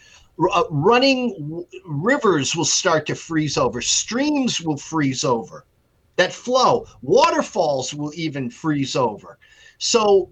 Uh, 0.50 0.64
running 0.70 1.34
w- 1.38 1.66
rivers 1.84 2.56
will 2.56 2.64
start 2.64 3.04
to 3.06 3.14
freeze 3.14 3.58
over, 3.58 3.82
streams 3.82 4.62
will 4.62 4.78
freeze 4.78 5.22
over 5.22 5.66
that 6.16 6.32
flow, 6.32 6.86
waterfalls 7.02 7.92
will 7.92 8.12
even 8.14 8.48
freeze 8.48 8.96
over. 8.96 9.38
So 9.76 10.30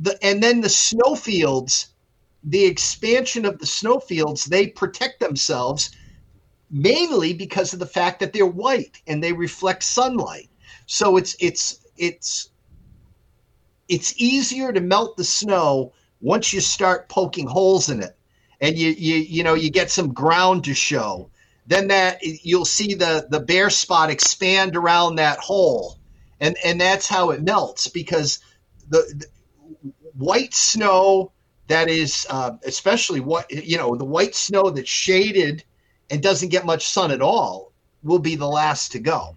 the 0.00 0.18
and 0.20 0.42
then 0.42 0.60
the 0.60 0.68
snowfields, 0.68 1.94
the 2.42 2.64
expansion 2.64 3.44
of 3.44 3.60
the 3.60 3.66
snowfields, 3.66 4.46
they 4.46 4.66
protect 4.66 5.20
themselves 5.20 5.90
mainly 6.74 7.32
because 7.32 7.72
of 7.72 7.78
the 7.78 7.86
fact 7.86 8.18
that 8.18 8.32
they're 8.32 8.44
white 8.44 9.00
and 9.06 9.22
they 9.22 9.32
reflect 9.32 9.84
sunlight. 9.84 10.50
So 10.86 11.16
it's 11.16 11.36
it's 11.38 11.78
it's 11.96 12.50
it's 13.88 14.20
easier 14.20 14.72
to 14.72 14.80
melt 14.80 15.16
the 15.16 15.24
snow 15.24 15.92
once 16.20 16.52
you 16.52 16.60
start 16.60 17.08
poking 17.08 17.46
holes 17.46 17.88
in 17.88 18.02
it. 18.02 18.16
And 18.60 18.76
you 18.76 18.90
you 18.90 19.16
you 19.16 19.44
know 19.44 19.54
you 19.54 19.70
get 19.70 19.90
some 19.90 20.12
ground 20.12 20.64
to 20.64 20.74
show. 20.74 21.30
Then 21.66 21.88
that 21.88 22.18
you'll 22.22 22.64
see 22.64 22.94
the 22.94 23.28
the 23.30 23.40
bare 23.40 23.70
spot 23.70 24.10
expand 24.10 24.74
around 24.74 25.14
that 25.14 25.38
hole. 25.38 25.96
And 26.40 26.56
and 26.64 26.80
that's 26.80 27.06
how 27.06 27.30
it 27.30 27.40
melts 27.40 27.86
because 27.86 28.40
the, 28.90 28.98
the 29.16 29.92
white 30.16 30.54
snow 30.54 31.30
that 31.68 31.88
is 31.88 32.26
uh, 32.28 32.56
especially 32.66 33.20
what 33.20 33.48
you 33.50 33.76
know 33.76 33.94
the 33.94 34.04
white 34.04 34.34
snow 34.34 34.70
that's 34.70 34.88
shaded 34.88 35.62
and 36.10 36.22
doesn't 36.22 36.50
get 36.50 36.66
much 36.66 36.86
sun 36.86 37.10
at 37.10 37.22
all 37.22 37.72
will 38.02 38.18
be 38.18 38.36
the 38.36 38.46
last 38.46 38.92
to 38.92 38.98
go 38.98 39.36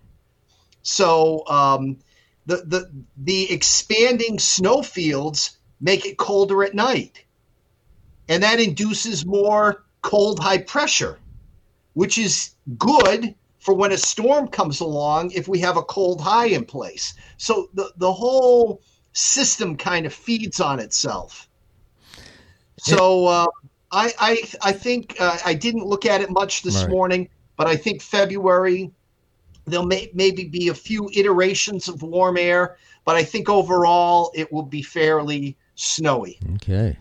so 0.81 1.45
um, 1.47 1.97
the 2.45 2.57
the 2.57 2.91
the 3.17 3.51
expanding 3.51 4.39
snow 4.39 4.81
fields 4.81 5.57
make 5.81 6.05
it 6.05 6.17
colder 6.17 6.63
at 6.63 6.73
night 6.73 7.23
and 8.29 8.43
that 8.43 8.59
induces 8.59 9.25
more 9.25 9.85
cold 10.01 10.39
high 10.39 10.57
pressure 10.57 11.19
which 11.93 12.17
is 12.17 12.51
good 12.77 13.33
for 13.67 13.73
when 13.73 13.91
a 13.91 13.97
storm 13.97 14.47
comes 14.47 14.79
along 14.79 15.31
if 15.31 15.49
we 15.49 15.59
have 15.59 15.75
a 15.75 15.83
cold 15.83 16.21
high 16.21 16.45
in 16.45 16.63
place. 16.63 17.13
So 17.35 17.69
the, 17.73 17.91
the 17.97 18.13
whole 18.13 18.81
system 19.11 19.75
kind 19.75 20.05
of 20.05 20.13
feeds 20.13 20.61
on 20.61 20.79
itself. 20.79 21.49
So 22.79 23.25
uh, 23.25 23.47
I, 23.91 24.13
I, 24.19 24.43
I 24.61 24.71
think 24.71 25.15
uh, 25.19 25.37
I 25.45 25.53
didn't 25.53 25.85
look 25.85 26.05
at 26.05 26.21
it 26.21 26.29
much 26.29 26.61
this 26.63 26.83
right. 26.83 26.89
morning, 26.89 27.29
but 27.55 27.67
I 27.67 27.75
think 27.75 28.01
February 28.01 28.91
there'll 29.65 29.85
may, 29.85 30.09
maybe 30.13 30.45
be 30.45 30.69
a 30.69 30.73
few 30.73 31.09
iterations 31.13 31.87
of 31.87 32.01
warm 32.01 32.37
air, 32.37 32.77
but 33.05 33.15
I 33.15 33.23
think 33.23 33.49
overall 33.49 34.31
it 34.33 34.51
will 34.51 34.63
be 34.63 34.81
fairly 34.81 35.57
snowy. 35.75 36.39
Okay. 36.55 36.97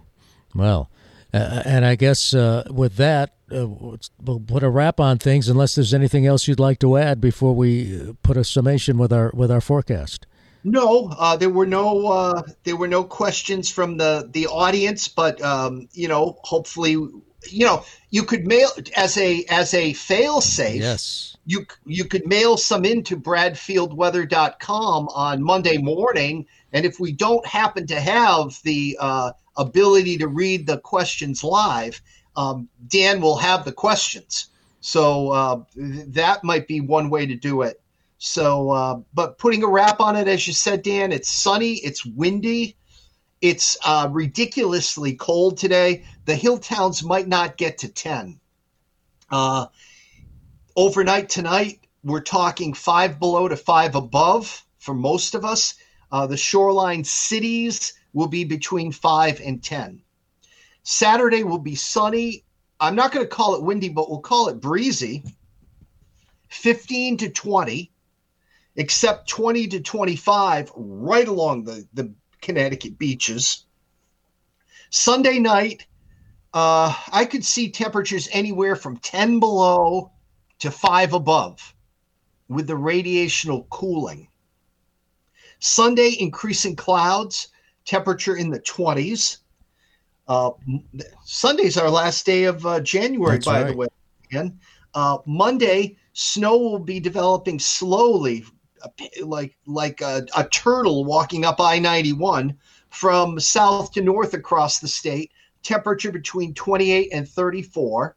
Well, 0.55 0.91
uh, 1.33 1.63
and 1.65 1.85
I 1.85 1.95
guess 1.95 2.35
uh, 2.35 2.65
with 2.71 2.97
that, 2.97 3.35
uh, 3.53 3.67
we'll 3.67 4.41
put 4.41 4.63
a 4.63 4.71
wrap 4.71 4.99
on 4.99 5.19
things. 5.19 5.49
Unless 5.49 5.77
there's 5.77 5.95
anything 5.95 6.27
else 6.27 6.49
you'd 6.49 6.61
like 6.61 6.79
to 6.81 6.97
add 6.97 7.21
before 7.21 7.55
we 7.55 8.01
uh, 8.01 8.13
put 8.23 8.37
a 8.37 8.45
summation 8.45 8.99
with 8.99 9.13
our 9.13 9.31
with 9.35 9.51
our 9.51 9.61
forecast. 9.61 10.27
No, 10.69 11.15
uh, 11.17 11.37
there 11.37 11.49
were 11.49 11.65
no 11.65 12.09
uh, 12.09 12.43
there 12.65 12.75
were 12.75 12.89
no 12.89 13.05
questions 13.05 13.71
from 13.71 13.99
the 13.99 14.29
the 14.33 14.49
audience, 14.49 15.07
but 15.07 15.41
um, 15.41 15.89
you 15.93 16.09
know, 16.09 16.39
hopefully, 16.43 16.91
you 16.91 17.65
know, 17.65 17.85
you 18.11 18.25
could 18.25 18.49
mail 18.49 18.71
as 18.97 19.17
a 19.17 19.45
as 19.45 19.73
a 19.75 19.93
fail 19.93 20.41
safe. 20.41 20.83
Yes. 20.83 21.37
You, 21.49 21.67
you 21.85 22.05
could 22.05 22.27
mail 22.27 22.57
some 22.57 22.85
into 22.85 23.17
bradfieldweather.com 23.17 25.09
on 25.15 25.43
Monday 25.45 25.79
morning. 25.79 26.47
And 26.73 26.85
if 26.85 26.99
we 26.99 27.13
don't 27.13 27.47
happen 27.47 27.87
to 27.87 28.01
have 28.01 28.61
the 28.65 28.99
ability 29.57 30.19
to 30.19 30.27
read 30.27 30.67
the 30.67 30.79
questions 30.79 31.45
live, 31.45 32.03
um, 32.37 32.69
Dan 32.89 33.21
will 33.21 33.37
have 33.37 33.65
the 33.65 33.71
questions. 33.71 34.49
So 34.81 35.31
uh, 35.31 35.61
that 35.77 36.43
might 36.43 36.67
be 36.67 36.81
one 36.81 37.09
way 37.09 37.27
to 37.27 37.37
do 37.37 37.63
it. 37.63 37.81
So, 38.19 38.71
uh, 38.71 39.01
but 39.13 39.39
putting 39.39 39.63
a 39.63 39.69
wrap 39.69 40.01
on 40.01 40.17
it, 40.17 40.29
as 40.29 40.47
you 40.47 40.53
said, 40.53 40.83
Dan, 40.83 41.13
it's 41.13 41.31
sunny, 41.31 41.75
it's 41.75 42.05
windy, 42.05 42.77
it's 43.41 43.77
uh, 43.85 44.09
ridiculously 44.11 45.15
cold 45.15 45.59
today. 45.59 46.05
The 46.25 46.35
hill 46.35 46.59
towns 46.59 47.05
might 47.05 47.29
not 47.29 47.57
get 47.57 47.79
to 47.79 47.89
10. 47.89 48.41
Uh, 49.31 49.67
overnight 50.77 51.29
tonight, 51.29 51.81
we're 52.03 52.21
talking 52.21 52.73
five 52.73 53.19
below 53.19 53.49
to 53.49 53.57
five 53.57 53.95
above 53.95 54.65
for 54.79 54.95
most 54.95 55.35
of 55.35 55.45
us. 55.45 55.75
Uh, 56.11 56.27
the 56.27 56.37
shoreline 56.37 57.05
cities 57.05 57.95
will 58.13 58.29
be 58.29 58.45
between 58.45 58.93
5 58.93 59.41
and 59.45 59.63
10. 59.63 60.01
Saturday 60.85 61.43
will 61.43 61.59
be 61.59 61.75
sunny. 61.75 62.45
I'm 62.79 62.95
not 62.95 63.13
going 63.13 63.27
to 63.27 63.29
call 63.29 63.57
it 63.57 63.63
windy, 63.63 63.89
but 63.89 64.09
we'll 64.09 64.21
call 64.21 64.49
it 64.49 64.61
breezy. 64.61 65.25
15 66.49 67.17
to 67.19 67.29
20, 67.29 67.91
except 68.77 69.29
20 69.29 69.67
to 69.69 69.81
25 69.81 70.71
right 70.75 71.29
along 71.29 71.65
the, 71.65 71.87
the 71.95 72.13
Connecticut 72.41 72.99
beaches. 72.99 73.67
Sunday 74.91 75.39
night, 75.39 75.87
uh, 76.55 76.95
I 77.13 77.25
could 77.25 77.45
see 77.45 77.71
temperatures 77.71 78.29
anywhere 78.33 78.77
from 78.77 78.99
10 78.99 79.41
below 79.41 80.13
to 80.61 80.71
5 80.71 81.13
above 81.13 81.75
with 82.49 82.67
the 82.67 82.75
radiational 82.75 83.69
cooling. 83.69 84.29
Sunday, 85.59 86.17
increasing 86.19 86.77
clouds 86.77 87.49
temperature 87.87 88.37
in 88.37 88.51
the 88.51 88.61
20s. 88.61 89.39
Uh, 90.29 90.51
Sunday's 91.25 91.77
our 91.77 91.91
last 91.91 92.27
day 92.27 92.45
of 92.45 92.65
uh, 92.67 92.81
January, 92.81 93.37
That's 93.37 93.47
by 93.47 93.63
right. 93.63 93.71
the 93.71 93.77
way. 93.77 93.87
Again, 94.31 94.59
uh, 94.95 95.19
Monday, 95.25 95.97
snow 96.13 96.57
will 96.59 96.79
be 96.79 97.01
developing 97.01 97.59
slowly, 97.59 98.45
like 99.23 99.57
like 99.67 100.01
a, 100.01 100.27
a 100.37 100.45
turtle 100.49 101.05
walking 101.05 101.45
up 101.45 101.61
I 101.61 101.79
ninety 101.79 102.13
one 102.13 102.57
from 102.91 103.39
south 103.41 103.93
to 103.93 104.01
north 104.01 104.35
across 104.35 104.79
the 104.79 104.89
state. 104.89 105.31
Temperature 105.63 106.13
between 106.13 106.55
twenty 106.55 106.93
eight 106.93 107.11
and 107.13 107.29
thirty 107.29 107.63
four. 107.63 108.17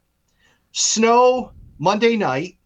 Snow 0.72 1.52
Monday 1.78 2.16
night. 2.16 2.56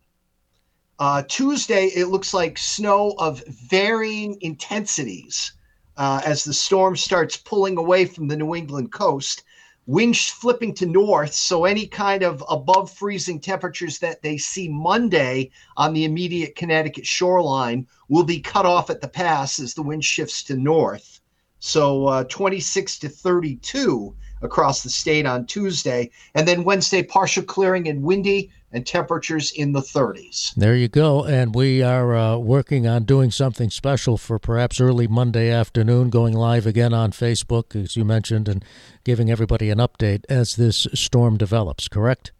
Uh, 0.99 1.23
Tuesday, 1.27 1.87
it 1.87 2.07
looks 2.07 2.33
like 2.33 2.57
snow 2.57 3.15
of 3.19 3.45
varying 3.47 4.39
intensities 4.43 5.53
uh, 5.97 6.21
as 6.25 6.45
the 6.45 6.55
storm 6.55 6.95
starts 6.95 7.37
pulling 7.37 7.79
away 7.79 8.05
from 8.05 8.29
the 8.29 8.37
New 8.37 8.55
England 8.55 8.93
coast. 8.93 9.43
Winds 9.87 10.31
flipping 10.31 10.73
to 10.75 10.87
north, 10.87 11.35
so 11.35 11.67
any 11.67 11.87
kind 11.87 12.23
of 12.23 12.43
above 12.49 12.91
freezing 12.91 13.39
temperatures 13.39 13.99
that 13.99 14.23
they 14.23 14.39
see 14.39 14.67
Monday 14.67 15.51
on 15.77 15.93
the 15.93 16.05
immediate 16.05 16.57
Connecticut 16.57 17.07
shoreline 17.07 17.87
will 18.09 18.25
be 18.25 18.41
cut 18.41 18.65
off 18.65 18.89
at 18.89 19.03
the 19.03 19.09
pass 19.09 19.59
as 19.59 19.75
the 19.75 19.83
wind 19.83 20.03
shifts 20.03 20.43
to 20.45 20.57
north. 20.57 21.21
So 21.59 22.07
uh, 22.07 22.25
26 22.25 22.99
to 23.01 23.09
32 23.09 24.15
across 24.41 24.83
the 24.83 24.91
state 24.91 25.27
on 25.27 25.47
Tuesday. 25.47 26.11
And 26.35 26.47
then 26.47 26.65
Wednesday, 26.65 27.03
partial 27.03 27.43
clearing 27.43 27.89
and 27.89 28.03
windy 28.03 28.51
and 28.75 28.85
temperatures 28.85 29.53
in 29.53 29.73
the 29.73 29.81
30s. 29.81 30.53
There 30.57 30.75
you 30.75 30.89
go. 30.89 31.25
And 31.25 31.55
we 31.55 31.81
are 31.81 32.15
uh, 32.15 32.37
working 32.37 32.87
on 32.87 33.05
doing 33.05 33.31
something 33.31 33.71
special 33.71 34.19
for 34.19 34.39
perhaps 34.41 34.81
early 34.81 35.07
Monday 35.07 35.49
afternoon, 35.49 36.11
going 36.11 36.35
live 36.35 36.67
again 36.67 36.93
on 36.93 37.13
Facebook, 37.13 37.81
as 37.81 37.97
you 37.97 38.05
mentioned, 38.05 38.49
and 38.49 38.65
giving 39.05 39.31
everybody 39.31 39.71
an 39.71 39.79
update 39.79 40.25
as 40.29 40.57
this 40.57 40.89
storm 40.93 41.39
develops, 41.39 41.87
correct? 41.87 42.33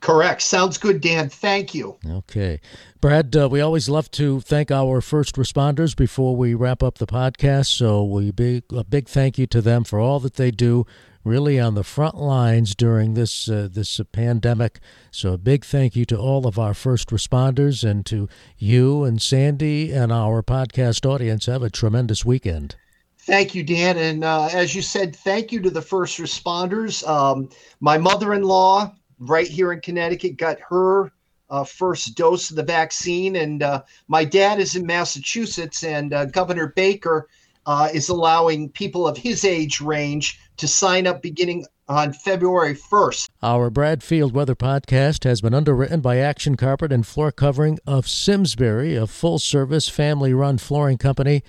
Correct. 0.00 0.42
Sounds 0.42 0.76
good, 0.76 1.00
Dan. 1.00 1.28
Thank 1.28 1.74
you. 1.74 1.96
Okay. 2.06 2.60
Brad, 3.00 3.34
uh, 3.36 3.48
we 3.50 3.60
always 3.60 3.88
love 3.88 4.10
to 4.12 4.40
thank 4.40 4.70
our 4.70 5.00
first 5.00 5.36
responders 5.36 5.96
before 5.96 6.36
we 6.36 6.54
wrap 6.54 6.82
up 6.82 6.98
the 6.98 7.06
podcast. 7.06 7.66
So 7.68 8.04
we 8.04 8.30
big 8.30 8.64
a 8.70 8.84
big 8.84 9.08
thank 9.08 9.38
you 9.38 9.46
to 9.48 9.62
them 9.62 9.84
for 9.84 9.98
all 9.98 10.20
that 10.20 10.34
they 10.34 10.50
do 10.50 10.84
really 11.24 11.58
on 11.58 11.74
the 11.74 11.82
front 11.82 12.16
lines 12.16 12.74
during 12.74 13.14
this 13.14 13.48
uh, 13.48 13.68
this 13.70 14.00
pandemic. 14.12 14.80
So 15.10 15.32
a 15.32 15.38
big 15.38 15.64
thank 15.64 15.96
you 15.96 16.04
to 16.06 16.16
all 16.16 16.46
of 16.46 16.58
our 16.58 16.74
first 16.74 17.08
responders 17.08 17.88
and 17.88 18.04
to 18.06 18.28
you 18.58 19.04
and 19.04 19.20
Sandy 19.20 19.92
and 19.92 20.12
our 20.12 20.42
podcast 20.42 21.06
audience. 21.06 21.46
Have 21.46 21.62
a 21.62 21.70
tremendous 21.70 22.24
weekend. 22.24 22.76
Thank 23.18 23.54
you, 23.54 23.62
Dan. 23.62 23.96
And 23.96 24.22
uh, 24.22 24.48
as 24.52 24.74
you 24.74 24.82
said, 24.82 25.16
thank 25.16 25.50
you 25.50 25.60
to 25.62 25.70
the 25.70 25.80
first 25.80 26.18
responders. 26.18 27.06
Um, 27.08 27.48
my 27.80 27.96
mother 27.96 28.34
in 28.34 28.42
law, 28.42 28.92
right 29.18 29.46
here 29.46 29.72
in 29.72 29.80
Connecticut, 29.80 30.36
got 30.36 30.58
her 30.68 31.10
uh, 31.48 31.64
first 31.64 32.16
dose 32.16 32.50
of 32.50 32.56
the 32.56 32.62
vaccine. 32.62 33.36
And 33.36 33.62
uh, 33.62 33.82
my 34.08 34.26
dad 34.26 34.60
is 34.60 34.76
in 34.76 34.84
Massachusetts, 34.84 35.84
and 35.84 36.12
uh, 36.12 36.26
Governor 36.26 36.74
Baker 36.76 37.28
uh, 37.66 37.88
is 37.92 38.08
allowing 38.08 38.68
people 38.70 39.06
of 39.06 39.16
his 39.16 39.44
age 39.44 39.80
range 39.80 40.38
to 40.56 40.68
sign 40.68 41.06
up 41.06 41.22
beginning 41.22 41.66
on 41.88 42.12
February 42.12 42.74
1st. 42.74 43.28
Our 43.42 43.70
Bradfield 43.70 44.34
Weather 44.34 44.54
Podcast 44.54 45.24
has 45.24 45.40
been 45.40 45.54
underwritten 45.54 46.00
by 46.00 46.18
Action 46.18 46.56
Carpet 46.56 46.92
and 46.92 47.06
Floor 47.06 47.30
Covering 47.30 47.78
of 47.86 48.08
Simsbury, 48.08 48.96
a 48.96 49.06
full 49.06 49.38
service 49.38 49.88
family 49.88 50.32
run 50.32 50.58
flooring 50.58 50.98
company, 50.98 51.42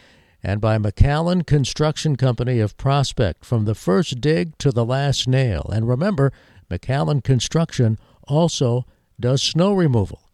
and 0.43 0.59
by 0.59 0.78
McAllen 0.78 1.45
Construction 1.45 2.16
Company 2.16 2.59
of 2.59 2.78
Prospect 2.78 3.45
from 3.45 3.66
the 3.66 3.76
first 3.76 4.20
dig 4.22 4.57
to 4.57 4.72
the 4.72 4.86
last 4.86 5.28
nail. 5.28 5.70
And 5.74 5.88
remember, 5.88 6.32
McAllen 6.70 7.24
Construction 7.24 7.97
also 8.28 8.86
does 9.20 9.41
snow 9.41 9.74
removal. 9.74 10.24